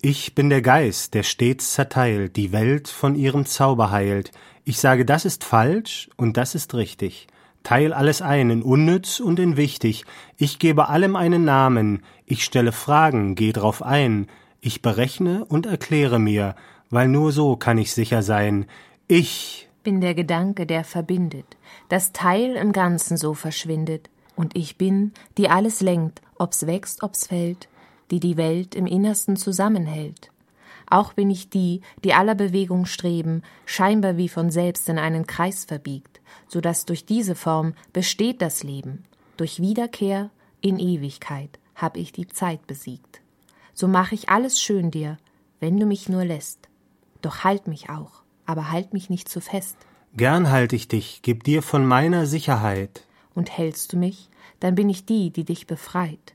Ich 0.00 0.36
bin 0.36 0.48
der 0.48 0.62
Geist, 0.62 1.14
der 1.14 1.24
stets 1.24 1.72
zerteilt, 1.72 2.36
die 2.36 2.52
Welt 2.52 2.86
von 2.86 3.16
ihrem 3.16 3.46
Zauber 3.46 3.90
heilt. 3.90 4.30
Ich 4.64 4.78
sage, 4.78 5.04
das 5.04 5.24
ist 5.24 5.42
falsch 5.42 6.08
und 6.16 6.36
das 6.36 6.54
ist 6.54 6.74
richtig. 6.74 7.26
Teil 7.64 7.92
alles 7.92 8.22
ein 8.22 8.50
in 8.50 8.62
unnütz 8.62 9.18
und 9.18 9.40
in 9.40 9.56
wichtig. 9.56 10.04
Ich 10.36 10.60
gebe 10.60 10.88
allem 10.88 11.16
einen 11.16 11.44
Namen. 11.44 12.04
Ich 12.26 12.44
stelle 12.44 12.70
Fragen, 12.70 13.34
geh 13.34 13.50
drauf 13.50 13.82
ein. 13.82 14.28
Ich 14.60 14.82
berechne 14.82 15.44
und 15.44 15.66
erkläre 15.66 16.20
mir, 16.20 16.54
weil 16.90 17.08
nur 17.08 17.32
so 17.32 17.56
kann 17.56 17.76
ich 17.76 17.92
sicher 17.92 18.22
sein. 18.22 18.66
Ich 19.08 19.68
bin 19.82 20.00
der 20.00 20.14
Gedanke, 20.14 20.64
der 20.64 20.84
verbindet, 20.84 21.56
das 21.88 22.12
Teil 22.12 22.54
im 22.54 22.70
Ganzen 22.70 23.16
so 23.16 23.34
verschwindet. 23.34 24.10
Und 24.36 24.54
ich 24.56 24.78
bin, 24.78 25.10
die 25.38 25.48
alles 25.48 25.80
lenkt, 25.80 26.22
ob's 26.38 26.68
wächst, 26.68 27.02
ob's 27.02 27.26
fällt 27.26 27.68
die 28.10 28.20
die 28.20 28.36
Welt 28.36 28.74
im 28.74 28.86
Innersten 28.86 29.36
zusammenhält. 29.36 30.30
Auch 30.90 31.12
bin 31.12 31.30
ich 31.30 31.50
die, 31.50 31.82
die 32.02 32.14
aller 32.14 32.34
Bewegung 32.34 32.86
streben, 32.86 33.42
scheinbar 33.66 34.16
wie 34.16 34.28
von 34.28 34.50
selbst 34.50 34.88
in 34.88 34.98
einen 34.98 35.26
Kreis 35.26 35.64
verbiegt, 35.64 36.20
so 36.48 36.60
dass 36.60 36.86
durch 36.86 37.04
diese 37.04 37.34
Form 37.34 37.74
besteht 37.92 38.40
das 38.40 38.62
Leben. 38.62 39.04
Durch 39.36 39.60
Wiederkehr 39.60 40.30
in 40.60 40.78
Ewigkeit 40.78 41.58
hab 41.74 41.96
ich 41.96 42.12
die 42.12 42.26
Zeit 42.26 42.66
besiegt. 42.66 43.20
So 43.74 43.86
mach 43.86 44.12
ich 44.12 44.30
alles 44.30 44.60
schön 44.60 44.90
dir, 44.90 45.18
wenn 45.60 45.78
du 45.78 45.86
mich 45.86 46.08
nur 46.08 46.24
lässt. 46.24 46.68
Doch 47.20 47.44
halt 47.44 47.68
mich 47.68 47.90
auch, 47.90 48.22
aber 48.46 48.70
halt 48.70 48.94
mich 48.94 49.10
nicht 49.10 49.28
zu 49.28 49.40
fest. 49.40 49.76
Gern 50.16 50.50
halt 50.50 50.72
ich 50.72 50.88
dich, 50.88 51.20
geb 51.22 51.44
dir 51.44 51.62
von 51.62 51.86
meiner 51.86 52.26
Sicherheit. 52.26 53.04
Und 53.34 53.56
hältst 53.56 53.92
du 53.92 53.98
mich, 53.98 54.30
dann 54.58 54.74
bin 54.74 54.88
ich 54.88 55.04
die, 55.04 55.30
die 55.30 55.44
dich 55.44 55.66
befreit 55.66 56.34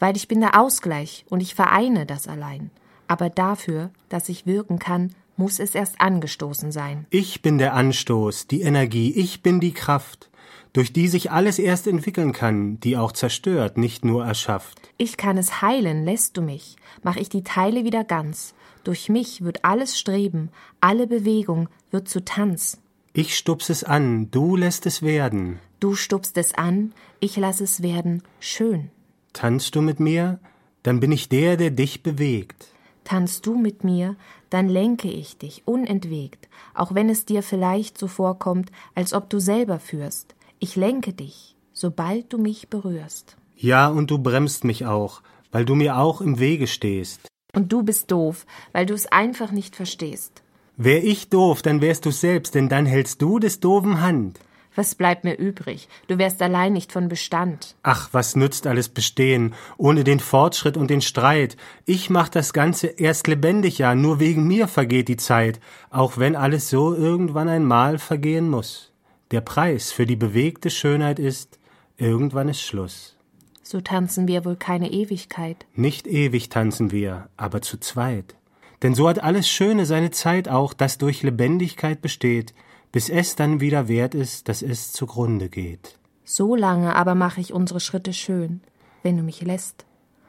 weil 0.00 0.16
ich 0.16 0.26
bin 0.26 0.40
der 0.40 0.60
Ausgleich 0.60 1.24
und 1.28 1.40
ich 1.40 1.54
vereine 1.54 2.06
das 2.06 2.26
allein. 2.26 2.72
Aber 3.06 3.30
dafür, 3.30 3.90
dass 4.08 4.28
ich 4.28 4.46
wirken 4.46 4.80
kann, 4.80 5.14
muss 5.36 5.58
es 5.60 5.74
erst 5.74 6.00
angestoßen 6.00 6.72
sein. 6.72 7.06
Ich 7.10 7.42
bin 7.42 7.58
der 7.58 7.74
Anstoß, 7.74 8.48
die 8.48 8.62
Energie, 8.62 9.12
ich 9.12 9.42
bin 9.42 9.60
die 9.60 9.72
Kraft, 9.72 10.30
durch 10.72 10.92
die 10.92 11.08
sich 11.08 11.30
alles 11.30 11.58
erst 11.58 11.86
entwickeln 11.86 12.32
kann, 12.32 12.78
die 12.80 12.96
auch 12.96 13.12
zerstört, 13.12 13.78
nicht 13.78 14.04
nur 14.04 14.24
erschafft. 14.24 14.90
Ich 14.98 15.16
kann 15.16 15.38
es 15.38 15.62
heilen, 15.62 16.04
lässt 16.04 16.36
du 16.36 16.42
mich, 16.42 16.76
mach 17.02 17.16
ich 17.16 17.28
die 17.28 17.42
Teile 17.42 17.84
wieder 17.84 18.04
ganz. 18.04 18.54
Durch 18.84 19.08
mich 19.08 19.42
wird 19.42 19.64
alles 19.64 19.98
Streben, 19.98 20.50
alle 20.80 21.06
Bewegung 21.06 21.68
wird 21.90 22.08
zu 22.08 22.24
Tanz. 22.24 22.78
Ich 23.12 23.36
stups 23.36 23.70
es 23.70 23.82
an, 23.82 24.30
du 24.30 24.56
lässt 24.56 24.86
es 24.86 25.02
werden. 25.02 25.58
Du 25.80 25.94
stupst 25.94 26.36
es 26.36 26.54
an, 26.54 26.92
ich 27.18 27.36
lass 27.36 27.60
es 27.60 27.82
werden, 27.82 28.22
schön. 28.38 28.90
Tanzt 29.32 29.74
du 29.74 29.80
mit 29.80 30.00
mir, 30.00 30.38
dann 30.82 31.00
bin 31.00 31.12
ich 31.12 31.28
der, 31.28 31.56
der 31.56 31.70
dich 31.70 32.02
bewegt. 32.02 32.68
Tanzt 33.04 33.46
du 33.46 33.56
mit 33.56 33.84
mir, 33.84 34.16
dann 34.50 34.68
lenke 34.68 35.08
ich 35.08 35.38
dich 35.38 35.62
unentwegt, 35.66 36.48
auch 36.74 36.94
wenn 36.94 37.08
es 37.08 37.24
dir 37.24 37.42
vielleicht 37.42 37.98
so 37.98 38.08
vorkommt, 38.08 38.70
als 38.94 39.12
ob 39.12 39.30
du 39.30 39.38
selber 39.38 39.78
führst. 39.78 40.34
Ich 40.58 40.76
lenke 40.76 41.12
dich, 41.12 41.56
sobald 41.72 42.32
du 42.32 42.38
mich 42.38 42.68
berührst. 42.68 43.36
Ja, 43.56 43.88
und 43.88 44.10
du 44.10 44.18
bremst 44.18 44.64
mich 44.64 44.86
auch, 44.86 45.22
weil 45.52 45.64
du 45.64 45.74
mir 45.74 45.98
auch 45.98 46.20
im 46.20 46.38
Wege 46.38 46.66
stehst. 46.66 47.20
Und 47.54 47.72
du 47.72 47.82
bist 47.82 48.10
doof, 48.10 48.46
weil 48.72 48.86
du 48.86 48.94
es 48.94 49.06
einfach 49.06 49.50
nicht 49.50 49.76
verstehst. 49.76 50.42
Wär 50.76 51.04
ich 51.04 51.28
doof, 51.28 51.62
dann 51.62 51.80
wärst 51.80 52.06
du 52.06 52.10
selbst, 52.10 52.54
denn 52.54 52.68
dann 52.68 52.86
hältst 52.86 53.20
du 53.22 53.38
des 53.38 53.60
doofen 53.60 54.00
Hand. 54.00 54.38
Was 54.76 54.94
bleibt 54.94 55.24
mir 55.24 55.36
übrig? 55.36 55.88
Du 56.06 56.18
wärst 56.18 56.40
allein 56.42 56.72
nicht 56.72 56.92
von 56.92 57.08
Bestand. 57.08 57.74
Ach, 57.82 58.08
was 58.12 58.36
nützt 58.36 58.66
alles 58.66 58.88
Bestehen, 58.88 59.54
ohne 59.76 60.04
den 60.04 60.20
Fortschritt 60.20 60.76
und 60.76 60.90
den 60.90 61.00
Streit? 61.00 61.56
Ich 61.86 62.08
mach 62.08 62.28
das 62.28 62.52
Ganze 62.52 62.86
erst 62.86 63.26
lebendig, 63.26 63.78
ja, 63.78 63.94
nur 63.94 64.20
wegen 64.20 64.46
mir 64.46 64.68
vergeht 64.68 65.08
die 65.08 65.16
Zeit, 65.16 65.60
auch 65.90 66.18
wenn 66.18 66.36
alles 66.36 66.70
so 66.70 66.94
irgendwann 66.94 67.48
einmal 67.48 67.98
vergehen 67.98 68.48
muss. 68.48 68.92
Der 69.32 69.40
Preis 69.40 69.90
für 69.90 70.06
die 70.06 70.16
bewegte 70.16 70.70
Schönheit 70.70 71.18
ist, 71.18 71.58
irgendwann 71.96 72.48
ist 72.48 72.62
Schluss. 72.62 73.16
So 73.62 73.80
tanzen 73.80 74.26
wir 74.26 74.44
wohl 74.44 74.56
keine 74.56 74.90
Ewigkeit. 74.90 75.66
Nicht 75.74 76.06
ewig 76.06 76.48
tanzen 76.48 76.90
wir, 76.90 77.28
aber 77.36 77.62
zu 77.62 77.78
zweit. 77.78 78.34
Denn 78.82 78.94
so 78.94 79.08
hat 79.08 79.22
alles 79.22 79.48
Schöne 79.48 79.84
seine 79.84 80.10
Zeit 80.10 80.48
auch, 80.48 80.72
das 80.72 80.98
durch 80.98 81.22
Lebendigkeit 81.22 82.00
besteht, 82.02 82.54
bis 82.92 83.08
es 83.08 83.36
dann 83.36 83.60
wieder 83.60 83.88
wert 83.88 84.14
ist, 84.14 84.48
dass 84.48 84.62
es 84.62 84.92
zugrunde 84.92 85.48
geht. 85.48 85.98
So 86.24 86.54
lange 86.54 86.94
aber 86.94 87.14
mache 87.14 87.40
ich 87.40 87.52
unsere 87.52 87.80
Schritte 87.80 88.12
schön, 88.12 88.60
wenn 89.02 89.16
du 89.16 89.22
mich 89.22 89.42
lässt. 89.42 89.84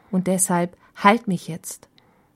Und 0.10 0.28
deshalb 0.28 0.76
halt 0.96 1.28
mich 1.28 1.48
jetzt, 1.48 1.88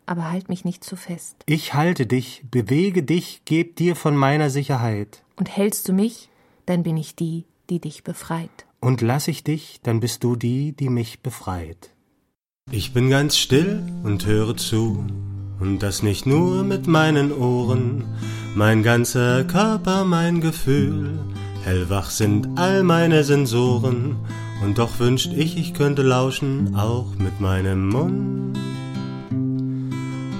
aber 0.05 0.31
halt 0.31 0.49
mich 0.49 0.65
nicht 0.65 0.83
zu 0.83 0.95
fest. 0.95 1.35
Ich 1.45 1.73
halte 1.73 2.05
dich, 2.05 2.43
bewege 2.49 3.03
dich, 3.03 3.41
geb 3.45 3.75
dir 3.75 3.95
von 3.95 4.15
meiner 4.15 4.49
Sicherheit. 4.49 5.23
Und 5.35 5.55
hältst 5.55 5.89
du 5.89 5.93
mich, 5.93 6.29
dann 6.65 6.83
bin 6.83 6.97
ich 6.97 7.15
die, 7.15 7.45
die 7.69 7.79
dich 7.79 8.03
befreit. 8.03 8.65
Und 8.79 9.01
lass 9.01 9.27
ich 9.27 9.43
dich, 9.43 9.79
dann 9.83 9.99
bist 9.99 10.23
du 10.23 10.35
die, 10.35 10.73
die 10.73 10.89
mich 10.89 11.21
befreit. 11.21 11.91
Ich 12.71 12.93
bin 12.93 13.09
ganz 13.09 13.37
still 13.37 13.83
und 14.03 14.25
höre 14.25 14.57
zu, 14.57 15.05
und 15.59 15.79
das 15.79 16.03
nicht 16.03 16.25
nur 16.25 16.63
mit 16.63 16.87
meinen 16.87 17.31
Ohren, 17.31 18.03
mein 18.55 18.83
ganzer 18.83 19.43
Körper, 19.43 20.05
mein 20.05 20.41
Gefühl, 20.41 21.19
hellwach 21.63 22.09
sind 22.09 22.47
all 22.55 22.83
meine 22.83 23.23
Sensoren, 23.23 24.17
und 24.63 24.77
doch 24.77 24.99
wünscht 24.99 25.31
ich, 25.35 25.57
ich 25.57 25.73
könnte 25.73 26.01
lauschen, 26.01 26.75
auch 26.75 27.07
mit 27.17 27.39
meinem 27.41 27.89
Mund. 27.89 28.57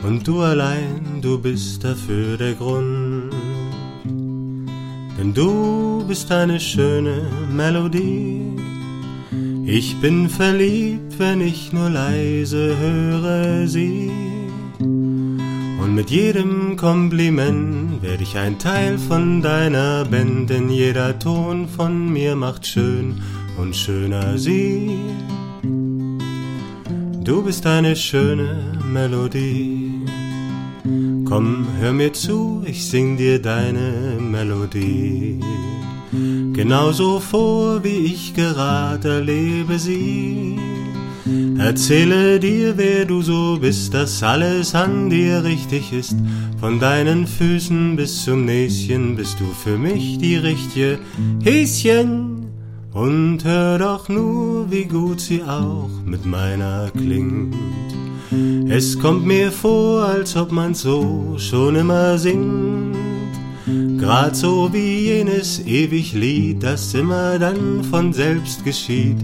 Und 0.04 0.28
du 0.28 0.41
allein, 0.41 1.19
du 1.21 1.39
bist 1.39 1.84
dafür 1.84 2.38
der 2.38 2.54
Grund. 2.54 3.34
Denn 5.17 5.34
du 5.34 6.04
bist 6.08 6.32
eine 6.32 6.60
schöne 6.60 7.28
Melodie. 7.51 8.41
Ich 9.65 9.99
bin 9.99 10.30
verliebt, 10.30 11.17
wenn 11.17 11.41
ich 11.41 11.73
nur 11.73 11.89
leise 11.89 12.78
höre 12.78 13.67
sie. 13.67 14.35
Und 15.86 15.93
mit 15.93 16.10
jedem 16.10 16.78
Kompliment 16.78 18.02
werd 18.02 18.19
ich 18.19 18.36
ein 18.39 18.58
Teil 18.58 18.98
von 18.98 19.43
deiner 19.43 20.04
Band, 20.06 20.50
denn 20.50 20.67
jeder 20.71 21.19
Ton 21.19 21.67
von 21.67 22.12
mir 22.12 22.36
macht 22.36 22.65
schön 22.65 23.21
und 23.60 23.76
schöner 23.76 24.39
sie. 24.39 24.98
Du 27.24 27.43
bist 27.43 27.67
eine 27.67 27.95
schöne 27.95 28.80
Melodie. 28.91 29.91
Komm, 31.24 31.67
hör 31.80 31.93
mir 31.93 32.13
zu, 32.13 32.63
ich 32.65 32.88
sing 32.88 33.15
dir 33.15 33.39
deine 33.39 34.17
Melodie. 34.19 35.39
Genauso 36.54 37.19
vor, 37.19 37.84
wie 37.84 38.08
ich 38.12 38.34
gerade 38.34 39.17
erlebe 39.17 39.78
sie. 39.78 40.58
Erzähle 41.65 42.39
dir, 42.39 42.78
wer 42.78 43.06
du 43.06 43.23
so 43.23 43.58
bist, 43.60 43.95
dass 43.95 44.21
alles 44.21 44.75
an 44.75 45.10
dir 45.10 45.43
richtig 45.43 45.91
ist. 45.93 46.15
Von 46.60 46.80
deinen 46.80 47.25
Füßen 47.25 47.95
bis 47.95 48.23
zum 48.23 48.45
Näschen 48.45 49.15
bist 49.15 49.39
du 49.39 49.45
für 49.45 49.75
mich 49.75 50.19
die 50.19 50.36
richtige 50.36 50.99
Häschen. 51.43 52.49
Und 52.93 53.43
hör 53.43 53.80
doch 53.80 54.10
nur, 54.10 54.69
wie 54.69 54.86
gut 54.86 55.19
sie 55.19 55.41
auch 55.41 55.89
mit 56.06 56.23
meiner 56.23 56.91
klingt. 56.91 57.56
Es 58.69 58.99
kommt 58.99 59.25
mir 59.25 59.51
vor, 59.51 60.06
als 60.06 60.38
ob 60.38 60.51
man 60.51 60.75
so 60.75 61.34
schon 61.39 61.78
immer 61.78 62.19
singt. 62.19 62.95
Grad 63.99 64.36
so 64.36 64.71
wie 64.71 64.99
jenes 64.99 65.65
ewig 65.65 66.13
Lied, 66.13 66.62
das 66.62 66.93
immer 66.93 67.39
dann 67.39 67.84
von 67.84 68.13
selbst 68.13 68.63
geschieht 68.63 69.17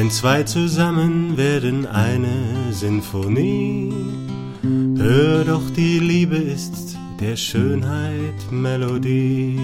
wenn 0.00 0.10
zwei 0.10 0.42
zusammen 0.44 1.36
werden 1.36 1.84
eine 1.84 2.72
Sinfonie. 2.72 3.92
Hör 4.96 5.44
doch, 5.44 5.68
die 5.76 5.98
Liebe 5.98 6.36
ist 6.36 6.96
der 7.20 7.36
Schönheit 7.36 8.50
Melodie. 8.50 9.60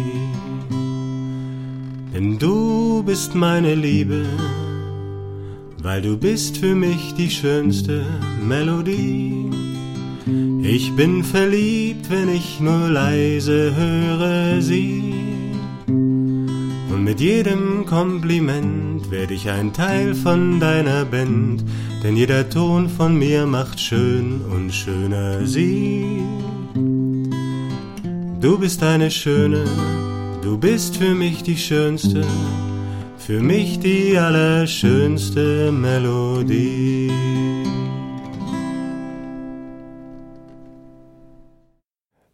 Denn 2.13 2.39
du 2.39 3.03
bist 3.03 3.35
meine 3.35 3.75
Liebe, 3.75 4.27
weil 5.83 6.03
du 6.03 6.19
bist 6.19 6.59
für 6.59 6.75
mich 6.75 7.15
die 7.15 7.31
schönste 7.31 8.05
Melodie. 8.47 9.51
Ich 10.63 10.95
bin 10.97 11.25
verliebt, 11.25 12.11
wenn 12.11 12.29
ich 12.29 12.61
nur 12.61 12.91
leise 12.91 13.75
höre 13.75 14.61
sie. 14.61 15.15
Und 15.87 17.05
mit 17.05 17.21
jedem 17.23 17.87
Kompliment 17.87 18.96
werd 19.11 19.31
ich 19.31 19.51
ein 19.51 19.73
Teil 19.73 20.15
von 20.15 20.61
deiner 20.61 21.05
Band, 21.05 21.65
denn 22.03 22.17
jeder 22.17 22.49
Ton 22.49 22.89
von 22.89 23.19
mir 23.19 23.47
macht 23.47 23.81
schön 23.81 24.43
und 24.43 24.73
schöner 24.73 25.47
sie. 25.47 26.23
Du 28.41 28.59
bist 28.59 28.83
eine 28.83 29.11
schöne, 29.11 29.65
du 30.43 30.59
bist 30.59 30.97
für 30.97 31.15
mich 31.15 31.43
die 31.43 31.57
schönste, 31.57 32.25
für 33.17 33.41
mich 33.41 33.79
die 33.81 34.19
allerschönste 34.19 35.73
Melodie. 35.73 37.11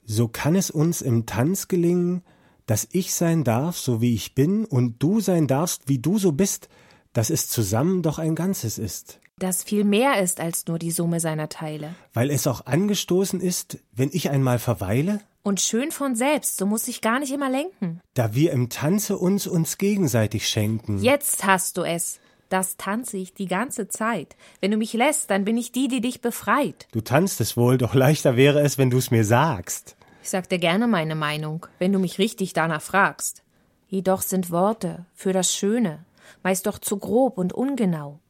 So 0.05 0.29
kann 0.29 0.55
es 0.55 0.71
uns 0.71 1.01
im 1.01 1.25
Tanz 1.25 1.69
gelingen, 1.69 2.23
dass 2.67 2.89
ich 2.93 3.15
sein 3.15 3.45
darf, 3.45 3.77
so 3.77 4.01
wie 4.01 4.15
ich 4.15 4.35
bin, 4.35 4.65
und 4.65 5.03
du 5.03 5.21
sein 5.21 5.47
darfst, 5.47 5.89
wie 5.89 5.99
du 5.99 6.19
so 6.19 6.33
bist, 6.33 6.69
dass 7.13 7.31
es 7.31 7.49
zusammen 7.49 8.03
doch 8.03 8.19
ein 8.19 8.35
Ganzes 8.35 8.79
ist. 8.79 9.19
Das 9.39 9.65
viel 9.65 9.85
mehr 9.85 10.23
ist 10.23 10.41
als 10.41 10.67
nur 10.67 10.79
die 10.79 10.93
Summe 10.93 11.19
seiner 11.19 11.49
Teile. 11.49 11.95
Weil 12.13 12.31
es 12.31 12.47
auch 12.47 12.67
angestoßen 12.67 13.41
ist, 13.41 13.79
wenn 13.93 14.11
ich 14.13 14.31
einmal 14.31 14.59
verweile? 14.59 15.21
Und 15.43 15.61
schön 15.61 15.91
von 15.91 16.15
selbst, 16.15 16.57
so 16.57 16.67
muss 16.67 16.87
ich 16.87 17.01
gar 17.01 17.19
nicht 17.19 17.33
immer 17.33 17.51
lenken. 17.51 18.01
Da 18.15 18.35
wir 18.35 18.53
im 18.53 18.69
Tanze 18.69 19.19
uns 19.19 19.49
uns 19.49 19.79
gegenseitig 19.79 20.49
schenken. 20.49 20.99
Jetzt 21.03 21.45
hast 21.45 21.77
du 21.77 21.83
es. 21.83 22.21
Das 22.49 22.77
tanze 22.77 23.17
ich 23.17 23.35
die 23.35 23.47
ganze 23.47 23.89
Zeit. 23.89 24.37
Wenn 24.61 24.71
du 24.71 24.77
mich 24.77 24.93
lässt, 24.93 25.31
dann 25.31 25.45
bin 25.45 25.57
ich 25.57 25.73
die, 25.73 25.89
die 25.89 26.03
dich 26.03 26.21
befreit. 26.21 26.87
Du 26.93 27.01
tanzt 27.01 27.41
es 27.41 27.57
wohl, 27.57 27.79
doch 27.79 27.95
leichter 27.95 28.37
wäre 28.37 28.61
es, 28.61 28.79
wenn 28.79 28.91
du 28.91 28.99
es 28.99 29.11
mir 29.11 29.25
sagst. 29.25 29.97
Ich 30.23 30.31
sag 30.31 30.49
dir 30.49 30.59
gerne 30.59 30.87
meine 30.87 31.15
Meinung, 31.15 31.67
wenn 31.79 31.93
du 31.93 31.99
mich 31.99 32.19
richtig 32.19 32.53
danach 32.53 32.83
fragst. 32.83 33.43
Jedoch 33.89 34.23
sind 34.23 34.51
Worte 34.51 35.05
für 35.15 35.33
das 35.33 35.55
Schöne 35.55 36.05
meist 36.43 36.67
doch 36.67 36.79
zu 36.79 36.99
grob 36.99 37.39
und 37.39 37.53
ungenau. 37.53 38.21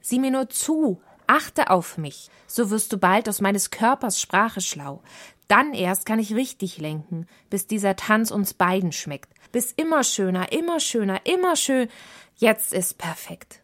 Sieh 0.00 0.18
mir 0.18 0.30
nur 0.30 0.48
zu, 0.48 1.00
achte 1.26 1.70
auf 1.70 1.98
mich, 1.98 2.30
so 2.46 2.70
wirst 2.70 2.92
du 2.92 2.98
bald 2.98 3.28
aus 3.28 3.40
meines 3.40 3.70
Körpers 3.70 4.20
Sprache 4.20 4.60
schlau. 4.60 5.02
Dann 5.48 5.74
erst 5.74 6.06
kann 6.06 6.18
ich 6.18 6.34
richtig 6.34 6.78
lenken, 6.78 7.26
bis 7.50 7.66
dieser 7.66 7.96
Tanz 7.96 8.30
uns 8.30 8.54
beiden 8.54 8.92
schmeckt. 8.92 9.32
Bis 9.52 9.72
immer 9.72 10.02
schöner, 10.02 10.50
immer 10.52 10.80
schöner, 10.80 11.20
immer 11.26 11.56
schön. 11.56 11.88
Jetzt 12.36 12.72
ist 12.72 12.96
perfekt. 12.98 13.60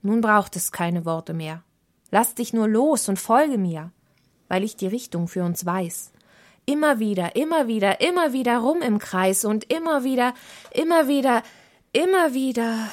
Nun 0.00 0.20
braucht 0.20 0.54
es 0.54 0.70
keine 0.70 1.04
Worte 1.04 1.34
mehr. 1.34 1.64
Lass 2.10 2.34
dich 2.34 2.52
nur 2.52 2.68
los 2.68 3.08
und 3.08 3.18
folge 3.18 3.58
mir, 3.58 3.90
weil 4.46 4.62
ich 4.62 4.76
die 4.76 4.86
Richtung 4.86 5.28
für 5.28 5.42
uns 5.42 5.66
weiß. 5.66 6.12
Immer 6.68 6.98
wieder, 6.98 7.34
immer 7.34 7.66
wieder, 7.66 8.02
immer 8.02 8.34
wieder 8.34 8.58
rum 8.58 8.82
im 8.82 8.98
Kreis 8.98 9.46
und 9.46 9.72
immer 9.72 10.04
wieder, 10.04 10.34
immer 10.70 11.08
wieder, 11.08 11.42
immer 11.94 12.34
wieder. 12.34 12.88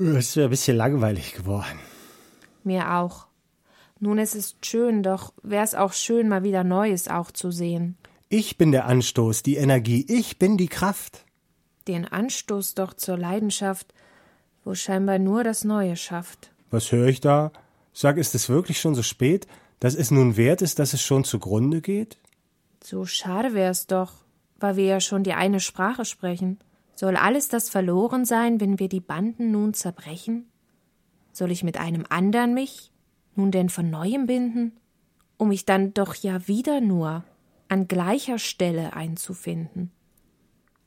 Es 0.00 0.30
ist 0.30 0.38
ein 0.38 0.50
bisschen 0.50 0.76
langweilig 0.76 1.34
geworden. 1.34 1.78
Mir 2.64 2.90
auch. 2.94 3.28
Nun, 4.00 4.18
es 4.18 4.34
ist 4.34 4.66
schön, 4.66 5.04
doch 5.04 5.32
wär's 5.44 5.76
auch 5.76 5.92
schön, 5.92 6.28
mal 6.28 6.42
wieder 6.42 6.64
Neues 6.64 7.06
auch 7.06 7.30
zu 7.30 7.52
sehen. 7.52 7.96
Ich 8.28 8.58
bin 8.58 8.72
der 8.72 8.86
Anstoß, 8.86 9.44
die 9.44 9.54
Energie, 9.54 10.04
ich 10.08 10.36
bin 10.36 10.56
die 10.56 10.66
Kraft. 10.66 11.24
Den 11.86 12.04
Anstoß 12.04 12.74
doch 12.74 12.94
zur 12.94 13.16
Leidenschaft, 13.16 13.94
wo 14.64 14.74
scheinbar 14.74 15.20
nur 15.20 15.44
das 15.44 15.62
Neue 15.62 15.94
schafft. 15.94 16.50
Was 16.72 16.90
höre 16.90 17.06
ich 17.06 17.20
da? 17.20 17.52
Sag, 17.92 18.16
ist 18.16 18.34
es 18.34 18.48
wirklich 18.48 18.80
schon 18.80 18.96
so 18.96 19.04
spät, 19.04 19.46
dass 19.84 19.94
es 19.94 20.10
nun 20.10 20.38
wert 20.38 20.62
ist, 20.62 20.78
dass 20.78 20.94
es 20.94 21.02
schon 21.02 21.24
zugrunde 21.24 21.82
geht? 21.82 22.16
So 22.82 23.04
schade 23.04 23.52
wär's 23.52 23.86
doch, 23.86 24.14
weil 24.58 24.76
wir 24.76 24.86
ja 24.86 24.98
schon 24.98 25.24
die 25.24 25.34
eine 25.34 25.60
Sprache 25.60 26.06
sprechen. 26.06 26.58
Soll 26.94 27.16
alles 27.16 27.48
das 27.48 27.68
verloren 27.68 28.24
sein, 28.24 28.62
wenn 28.62 28.78
wir 28.78 28.88
die 28.88 29.00
Banden 29.00 29.50
nun 29.50 29.74
zerbrechen? 29.74 30.46
Soll 31.34 31.50
ich 31.50 31.62
mit 31.64 31.76
einem 31.76 32.06
andern 32.08 32.54
mich 32.54 32.92
nun 33.34 33.50
denn 33.50 33.68
von 33.68 33.90
neuem 33.90 34.24
binden, 34.24 34.72
um 35.36 35.48
mich 35.48 35.66
dann 35.66 35.92
doch 35.92 36.14
ja 36.14 36.48
wieder 36.48 36.80
nur 36.80 37.22
an 37.68 37.86
gleicher 37.86 38.38
Stelle 38.38 38.94
einzufinden? 38.94 39.90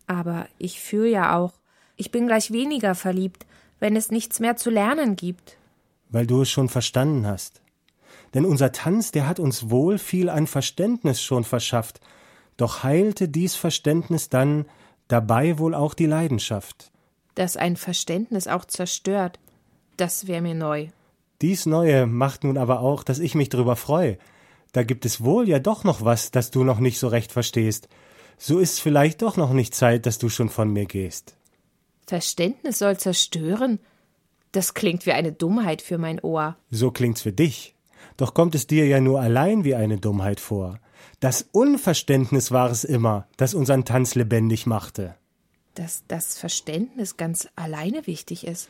Aber 0.07 0.47
ich 0.57 0.79
fühl 0.79 1.05
ja 1.05 1.37
auch, 1.37 1.53
ich 1.97 2.09
bin 2.09 2.25
gleich 2.25 2.49
weniger 2.49 2.95
verliebt, 2.95 3.45
wenn 3.79 3.95
es 3.95 4.09
nichts 4.09 4.39
mehr 4.39 4.55
zu 4.55 4.71
lernen 4.71 5.15
gibt. 5.15 5.55
Weil 6.09 6.25
du 6.25 6.41
es 6.41 6.49
schon 6.49 6.67
verstanden 6.67 7.27
hast. 7.27 7.61
Denn 8.33 8.45
unser 8.45 8.71
Tanz, 8.71 9.11
der 9.11 9.27
hat 9.27 9.39
uns 9.39 9.69
wohl 9.69 9.97
viel 9.97 10.29
an 10.29 10.47
Verständnis 10.47 11.21
schon 11.21 11.43
verschafft, 11.43 11.99
doch 12.57 12.83
heilte 12.83 13.29
dies 13.29 13.55
Verständnis 13.55 14.29
dann 14.29 14.65
dabei 15.07 15.57
wohl 15.59 15.73
auch 15.73 15.93
die 15.93 16.05
Leidenschaft. 16.05 16.91
Dass 17.35 17.55
ein 17.55 17.77
Verständnis 17.77 18.47
auch 18.47 18.65
zerstört, 18.65 19.39
das 19.95 20.27
wär 20.27 20.41
mir 20.41 20.55
neu. 20.55 20.87
Dies 21.41 21.67
Neue 21.67 22.07
macht 22.07 22.43
nun 22.43 22.57
aber 22.57 22.79
auch, 22.79 23.03
dass 23.03 23.19
ich 23.19 23.35
mich 23.35 23.49
drüber 23.49 23.75
freue. 23.75 24.17
Da 24.71 24.83
gibt 24.83 25.05
es 25.05 25.23
wohl 25.23 25.47
ja 25.47 25.59
doch 25.59 25.83
noch 25.83 26.03
was, 26.03 26.31
das 26.31 26.51
du 26.51 26.63
noch 26.63 26.79
nicht 26.79 26.97
so 26.99 27.07
recht 27.07 27.31
verstehst. 27.31 27.87
So 28.37 28.59
ist 28.59 28.79
vielleicht 28.79 29.21
doch 29.21 29.37
noch 29.37 29.53
nicht 29.53 29.73
Zeit, 29.73 30.05
dass 30.05 30.17
du 30.17 30.29
schon 30.29 30.49
von 30.49 30.71
mir 30.71 30.85
gehst. 30.85 31.35
Verständnis 32.07 32.79
soll 32.79 32.97
zerstören? 32.97 33.79
Das 34.51 34.73
klingt 34.73 35.05
wie 35.05 35.11
eine 35.11 35.31
Dummheit 35.31 35.81
für 35.81 35.97
mein 35.97 36.19
Ohr. 36.21 36.55
So 36.71 36.89
klingt's 36.91 37.21
für 37.21 37.33
dich. 37.33 37.75
Doch 38.15 38.33
kommt 38.33 38.55
es 38.55 38.67
dir 38.67 38.87
ja 38.87 39.01
nur 39.01 39.19
allein 39.19 39.63
wie 39.63 39.75
eine 39.75 39.97
Dummheit 39.97 40.39
vor. 40.39 40.79
Das 41.19 41.47
Unverständnis 41.51 42.51
war 42.51 42.69
es 42.69 42.83
immer, 42.83 43.27
das 43.37 43.53
unseren 43.53 43.85
Tanz 43.85 44.15
lebendig 44.15 44.65
machte. 44.65 45.15
Dass 45.75 46.03
das 46.07 46.37
Verständnis 46.37 47.17
ganz 47.17 47.47
alleine 47.55 48.07
wichtig 48.07 48.47
ist. 48.47 48.69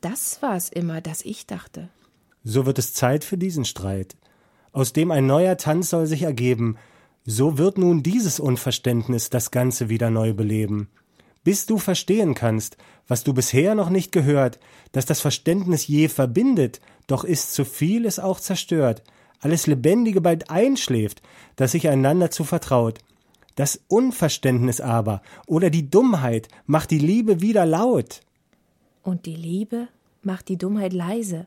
Das 0.00 0.42
war 0.42 0.56
es 0.56 0.68
immer, 0.68 1.00
das 1.00 1.22
ich 1.22 1.46
dachte. 1.46 1.88
So 2.42 2.66
wird 2.66 2.78
es 2.78 2.94
Zeit 2.94 3.24
für 3.24 3.38
diesen 3.38 3.64
Streit. 3.64 4.16
Aus 4.72 4.92
dem 4.92 5.10
ein 5.10 5.26
neuer 5.26 5.56
Tanz 5.56 5.90
soll 5.90 6.06
sich 6.06 6.22
ergeben. 6.22 6.76
So 7.24 7.58
wird 7.58 7.78
nun 7.78 8.02
dieses 8.02 8.38
Unverständnis 8.38 9.30
das 9.30 9.50
Ganze 9.50 9.88
wieder 9.88 10.10
neu 10.10 10.34
beleben. 10.34 10.88
Bis 11.42 11.66
du 11.66 11.78
verstehen 11.78 12.34
kannst, 12.34 12.76
was 13.06 13.24
du 13.24 13.34
bisher 13.34 13.74
noch 13.74 13.90
nicht 13.90 14.12
gehört, 14.12 14.58
dass 14.92 15.06
das 15.06 15.20
Verständnis 15.20 15.86
je 15.86 16.08
verbindet, 16.08 16.80
doch 17.06 17.24
ist 17.24 17.54
zu 17.54 17.64
viel 17.64 18.06
es 18.06 18.18
auch 18.18 18.40
zerstört, 18.40 19.02
alles 19.40 19.66
Lebendige 19.66 20.20
bald 20.20 20.50
einschläft, 20.50 21.22
das 21.56 21.72
sich 21.72 21.88
einander 21.88 22.30
zu 22.30 22.44
vertraut. 22.44 22.98
Das 23.56 23.80
Unverständnis 23.88 24.80
aber 24.80 25.22
oder 25.46 25.70
die 25.70 25.88
Dummheit 25.88 26.48
macht 26.66 26.90
die 26.90 26.98
Liebe 26.98 27.40
wieder 27.40 27.66
laut. 27.66 28.20
Und 29.02 29.26
die 29.26 29.36
Liebe 29.36 29.88
macht 30.22 30.48
die 30.48 30.56
Dummheit 30.56 30.92
leise. 30.92 31.46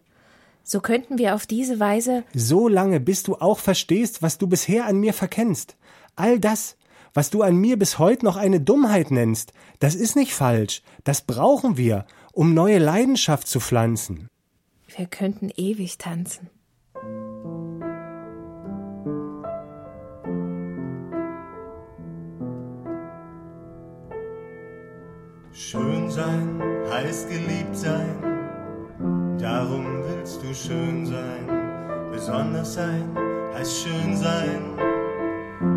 So 0.64 0.80
könnten 0.80 1.18
wir 1.18 1.34
auf 1.34 1.48
diese 1.48 1.80
Weise. 1.80 2.24
So 2.34 2.68
lange, 2.68 3.00
bis 3.00 3.24
du 3.24 3.36
auch 3.36 3.60
verstehst, 3.60 4.22
was 4.22 4.38
du 4.38 4.48
bisher 4.48 4.86
an 4.86 4.98
mir 4.98 5.14
verkennst. 5.14 5.76
All 6.16 6.40
das, 6.40 6.78
was 7.14 7.30
du 7.30 7.42
an 7.42 7.56
mir 7.56 7.80
bis 7.80 8.00
heute 8.00 8.26
noch 8.26 8.36
eine 8.36 8.62
Dummheit 8.62 9.10
nennst, 9.10 9.54
das 9.80 9.96
ist 9.96 10.16
nicht 10.16 10.34
falsch. 10.34 10.84
Das 11.04 11.22
brauchen 11.22 11.78
wir, 11.78 12.06
um 12.32 12.54
neue 12.54 12.80
Leidenschaft 12.80 13.48
zu 13.48 13.60
pflanzen. 13.60 14.28
Wir 14.98 15.06
könnten 15.06 15.52
ewig 15.56 16.00
tanzen. 16.00 16.50
Schön 25.52 26.10
sein 26.10 26.62
heißt 26.90 27.30
geliebt 27.30 27.76
sein, 27.76 29.38
darum 29.38 29.86
willst 30.04 30.42
du 30.42 30.52
schön 30.56 31.06
sein. 31.06 32.10
Besonders 32.12 32.74
sein 32.74 33.16
heißt 33.54 33.84
schön 33.84 34.18
sein, 34.18 34.76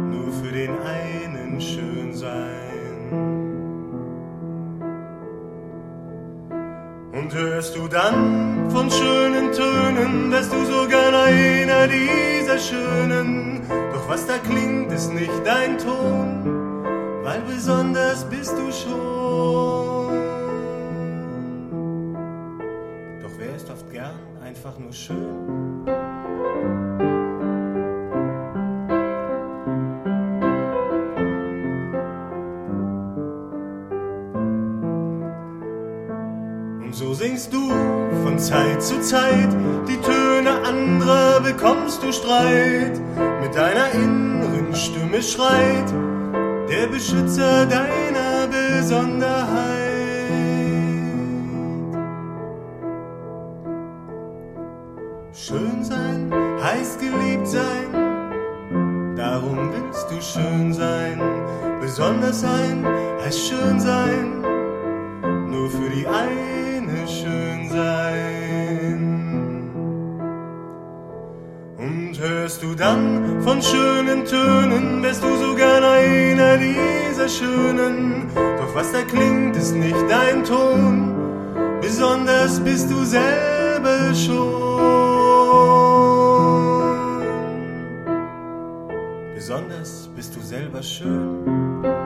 nur 0.09 0.33
für 0.33 0.51
den 0.51 0.79
einen 0.79 1.61
schön 1.61 2.15
sein. 2.15 3.50
Und 7.31 7.39
hörst 7.39 7.77
du 7.77 7.87
dann 7.87 8.69
von 8.73 8.91
schönen 8.91 9.53
Tönen, 9.53 10.33
wärst 10.33 10.53
du 10.53 10.65
so 10.65 10.89
gern 10.89 11.15
einer 11.15 11.87
dieser 11.87 12.59
Schönen. 12.59 13.63
Doch 13.69 14.09
was 14.09 14.27
da 14.27 14.39
klingt, 14.39 14.91
ist 14.91 15.13
nicht 15.13 15.31
dein 15.45 15.79
Ton, 15.79 16.83
weil 17.23 17.41
besonders 17.43 18.25
bist 18.29 18.51
du 18.51 18.73
schon. 18.73 20.11
Doch 23.23 23.31
wer 23.39 23.55
ist 23.55 23.71
oft 23.71 23.89
gern 23.93 24.19
einfach 24.43 24.77
nur 24.81 24.93
schön? 24.93 25.87
Zeit 38.51 38.83
zu 38.83 39.01
Zeit 39.01 39.49
die 39.87 39.97
Töne 39.99 40.51
anderer, 40.67 41.41
bekommst 41.41 42.03
du 42.03 42.11
Streit. 42.13 43.01
Mit 43.41 43.55
deiner 43.55 43.93
inneren 43.93 44.75
Stimme 44.75 45.23
schreit 45.23 45.89
der 46.69 46.89
Beschützer 46.89 47.67
deiner 47.67 48.49
Besonderheit. 48.49 49.70
Schönen 73.71 74.25
Tönen, 74.25 75.03
wärst 75.03 75.23
du 75.23 75.37
so 75.37 75.55
gern 75.55 75.85
einer 75.85 76.57
dieser 76.59 77.29
schönen. 77.29 78.29
Doch 78.35 78.75
was 78.75 78.93
da 78.93 79.03
klingt, 79.03 79.57
ist 79.57 79.75
nicht 79.75 79.97
dein 80.09 80.45
Ton, 80.45 81.15
besonders 81.81 82.61
bist 82.61 82.91
du 82.91 83.05
selber 83.05 84.15
schon. 84.15 84.61
Besonders 89.35 90.09
bist 90.15 90.37
du 90.37 90.41
selber 90.41 90.83
schön. 90.83 92.00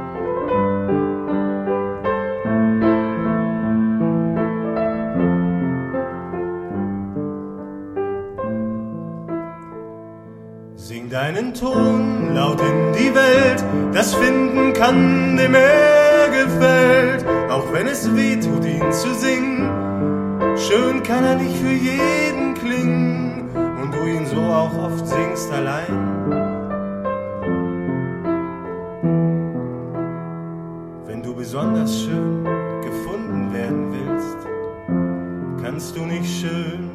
Ton 11.58 12.34
laut 12.34 12.60
in 12.60 12.92
die 12.94 13.14
Welt, 13.14 13.64
das 13.92 14.12
finden 14.14 14.72
kann, 14.72 15.36
dem 15.36 15.54
er 15.54 16.28
gefällt, 16.28 17.24
auch 17.48 17.72
wenn 17.72 17.86
es 17.86 18.12
weh 18.16 18.36
tut, 18.40 18.64
ihn 18.64 18.90
zu 18.90 19.14
singen. 19.14 19.70
Schön 20.56 21.02
kann 21.04 21.24
er 21.24 21.36
nicht 21.36 21.56
für 21.56 21.72
jeden 21.72 22.54
klingen 22.54 23.48
und 23.80 23.94
du 23.94 24.04
ihn 24.04 24.26
so 24.26 24.40
auch 24.40 24.76
oft 24.76 25.06
singst 25.06 25.52
allein. 25.52 26.32
Wenn 31.06 31.22
du 31.22 31.36
besonders 31.36 32.02
schön 32.02 32.44
gefunden 32.82 33.52
werden 33.52 33.92
willst, 33.92 34.38
kannst 35.62 35.96
du 35.96 36.00
nicht 36.00 36.40
schön 36.40 36.90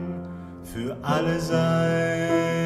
für 0.63 0.97
alle 1.01 1.39
sein. 1.39 2.58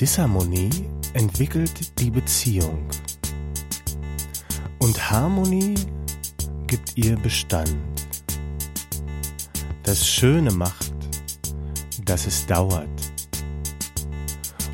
Disharmonie 0.00 0.70
entwickelt 1.12 2.00
die 2.00 2.10
Beziehung 2.10 2.88
und 4.78 5.10
Harmonie 5.10 5.74
gibt 6.66 6.96
ihr 6.96 7.16
Bestand. 7.16 7.76
Das 9.82 10.08
Schöne 10.08 10.52
macht, 10.52 10.90
dass 12.06 12.26
es 12.26 12.46
dauert 12.46 12.88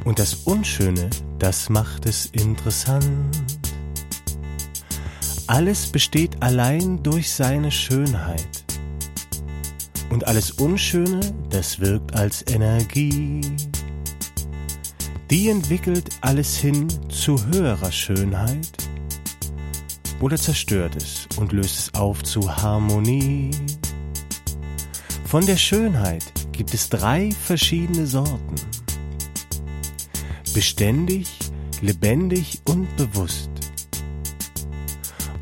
und 0.04 0.20
das 0.20 0.34
Unschöne, 0.44 1.10
das 1.40 1.70
macht 1.70 2.06
es 2.06 2.26
interessant. 2.26 3.36
Alles 5.48 5.88
besteht 5.88 6.40
allein 6.40 7.02
durch 7.02 7.32
seine 7.32 7.72
Schönheit 7.72 8.64
und 10.10 10.24
alles 10.28 10.52
Unschöne, 10.52 11.18
das 11.50 11.80
wirkt 11.80 12.14
als 12.14 12.44
Energie 12.48 13.40
die 15.30 15.48
entwickelt 15.48 16.10
alles 16.20 16.56
hin 16.56 16.86
zu 17.08 17.36
höherer 17.46 17.90
Schönheit 17.90 18.68
oder 20.20 20.36
zerstört 20.36 20.96
es 20.96 21.26
und 21.36 21.52
löst 21.52 21.78
es 21.78 21.94
auf 21.94 22.22
zu 22.22 22.56
Harmonie. 22.56 23.50
Von 25.24 25.44
der 25.44 25.56
Schönheit 25.56 26.24
gibt 26.52 26.72
es 26.72 26.88
drei 26.88 27.30
verschiedene 27.32 28.06
Sorten. 28.06 28.54
Beständig, 30.54 31.28
lebendig 31.82 32.60
und 32.68 32.96
bewusst. 32.96 33.50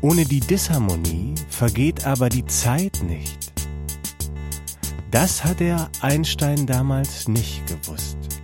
Ohne 0.01 0.25
die 0.25 0.39
Disharmonie 0.39 1.35
vergeht 1.49 2.05
aber 2.05 2.29
die 2.29 2.45
Zeit 2.45 3.01
nicht. 3.03 3.53
Das 5.11 5.43
hat 5.43 5.61
der 5.61 5.89
Einstein 6.01 6.65
damals 6.65 7.27
nicht 7.27 7.65
gewusst. 7.67 8.34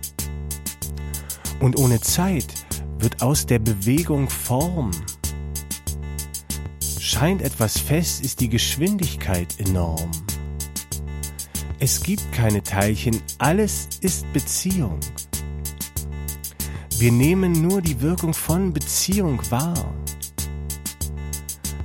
Und 1.62 1.78
ohne 1.78 2.00
Zeit 2.00 2.52
wird 2.98 3.22
aus 3.22 3.46
der 3.46 3.60
Bewegung 3.60 4.28
Form. 4.28 4.90
Scheint 6.98 7.40
etwas 7.40 7.78
fest, 7.78 8.24
ist 8.24 8.40
die 8.40 8.48
Geschwindigkeit 8.48 9.60
enorm. 9.60 10.10
Es 11.78 12.02
gibt 12.02 12.32
keine 12.32 12.64
Teilchen, 12.64 13.22
alles 13.38 13.88
ist 14.00 14.30
Beziehung. 14.32 14.98
Wir 16.98 17.12
nehmen 17.12 17.52
nur 17.52 17.80
die 17.80 18.00
Wirkung 18.00 18.34
von 18.34 18.72
Beziehung 18.72 19.40
wahr. 19.48 19.94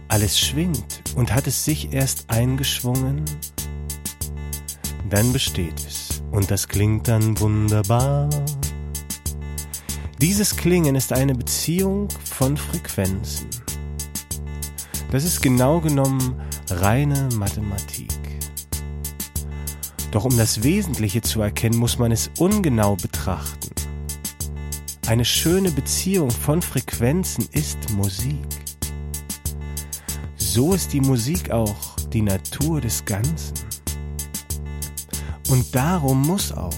Alles 0.08 0.40
schwingt 0.40 1.04
und 1.16 1.32
hat 1.32 1.46
es 1.46 1.64
sich 1.66 1.94
erst 1.94 2.32
eingeschwungen, 2.32 3.24
dann 5.08 5.32
besteht 5.34 5.80
es 5.86 6.24
und 6.32 6.50
das 6.50 6.68
klingt 6.68 7.08
dann 7.08 7.40
wunderbar. 7.40 8.28
Dieses 10.20 10.56
Klingen 10.56 10.96
ist 10.96 11.14
eine 11.14 11.36
Beziehung 11.36 12.08
von 12.24 12.58
Frequenzen. 12.58 13.48
Das 15.12 15.24
ist 15.24 15.44
genau 15.44 15.80
genommen 15.80 16.42
reine 16.72 17.30
Mathematik. 17.36 18.18
Doch 20.10 20.26
um 20.26 20.36
das 20.36 20.64
Wesentliche 20.64 21.22
zu 21.22 21.42
erkennen, 21.42 21.78
muss 21.78 22.00
man 22.00 22.12
es 22.12 22.32
ungenau 22.40 22.96
betrachten. 22.96 23.70
Eine 25.06 25.24
schöne 25.24 25.70
Beziehung 25.70 26.32
von 26.32 26.64
Frequenzen 26.64 27.48
ist 27.52 27.78
Musik. 27.92 28.48
So 30.36 30.74
ist 30.74 30.94
die 30.94 31.02
Musik 31.02 31.52
auch 31.52 31.96
die 32.12 32.24
Natur 32.24 32.82
des 32.82 33.06
Ganzen. 33.06 33.54
Und 35.50 35.76
darum 35.76 36.24
muss 36.24 36.52
auch 36.52 36.74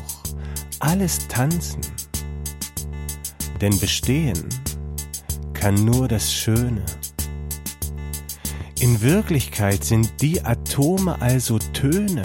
alles 0.82 1.25
tanzen 1.30 1.80
denn 3.62 3.78
bestehen 3.80 4.48
kann 5.54 5.76
nur 5.76 6.08
das 6.08 6.34
Schöne. 6.34 6.86
In 8.80 9.02
Wirklichkeit 9.02 9.84
sind 9.84 10.22
die 10.22 10.41
Atome 10.45 11.22
also 11.22 11.60
Töne. 11.60 12.24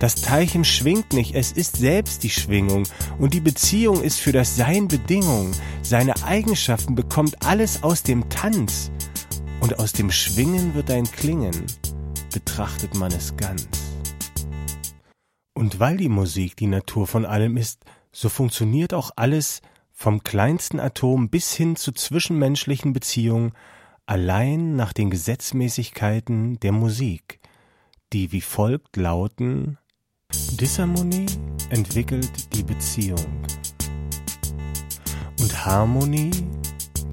Das 0.00 0.16
Teilchen 0.16 0.64
schwingt 0.64 1.12
nicht, 1.12 1.36
es 1.36 1.52
ist 1.52 1.76
selbst 1.76 2.24
die 2.24 2.30
Schwingung 2.30 2.82
und 3.18 3.32
die 3.32 3.40
Beziehung 3.40 4.02
ist 4.02 4.18
für 4.18 4.32
das 4.32 4.56
Sein 4.56 4.88
Bedingung. 4.88 5.52
Seine 5.82 6.20
Eigenschaften 6.24 6.96
bekommt 6.96 7.46
alles 7.46 7.84
aus 7.84 8.02
dem 8.02 8.28
Tanz 8.28 8.90
und 9.60 9.78
aus 9.78 9.92
dem 9.92 10.10
Schwingen 10.10 10.74
wird 10.74 10.90
ein 10.90 11.04
Klingen, 11.04 11.54
betrachtet 12.32 12.96
man 12.96 13.12
es 13.12 13.36
ganz. 13.36 13.68
Und 15.54 15.78
weil 15.78 15.96
die 15.96 16.08
Musik 16.08 16.56
die 16.56 16.66
Natur 16.66 17.06
von 17.06 17.24
allem 17.24 17.56
ist, 17.56 17.84
so 18.10 18.28
funktioniert 18.28 18.92
auch 18.92 19.12
alles 19.14 19.62
vom 19.94 20.22
kleinsten 20.22 20.80
Atom 20.80 21.30
bis 21.30 21.54
hin 21.54 21.76
zu 21.76 21.92
zwischenmenschlichen 21.92 22.92
Beziehungen 22.92 23.52
allein 24.04 24.76
nach 24.76 24.92
den 24.92 25.08
Gesetzmäßigkeiten 25.08 26.60
der 26.60 26.72
Musik, 26.72 27.40
die 28.12 28.32
wie 28.32 28.42
folgt 28.42 28.96
lauten 28.96 29.78
Disharmonie 30.60 31.26
entwickelt 31.70 32.54
die 32.54 32.64
Beziehung 32.64 33.24
und 35.40 35.66
Harmonie 35.66 36.30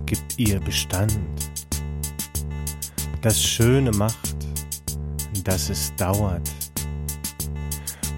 gibt 0.06 0.39
ihr 0.39 0.60
Bestand. 0.60 1.20
Das 3.22 3.41
Schöne 3.41 3.91
macht, 3.91 4.36
dass 5.44 5.70
es 5.70 5.94
dauert. 5.96 6.50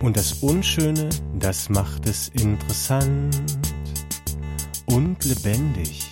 Und 0.02 0.16
das 0.18 0.34
Unschöne, 0.44 1.10
das 1.40 1.70
macht 1.70 2.08
es 2.08 2.30
interessant 2.30 3.63
und 4.94 5.26
lebendig 5.26 6.08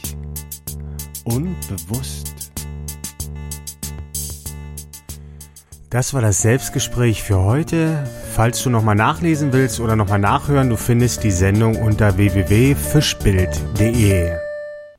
und 1.23 1.55
bewusst. 1.67 2.51
Das 5.89 6.13
war 6.13 6.21
das 6.21 6.41
Selbstgespräch 6.41 7.21
für 7.21 7.41
heute. 7.41 8.07
Falls 8.33 8.63
du 8.63 8.69
nochmal 8.69 8.95
nachlesen 8.95 9.51
willst 9.51 9.81
oder 9.81 9.97
nochmal 9.97 10.19
nachhören, 10.19 10.69
du 10.69 10.77
findest 10.77 11.23
die 11.23 11.31
Sendung 11.31 11.75
unter 11.75 12.15
www.fischbild.de. 12.17 14.50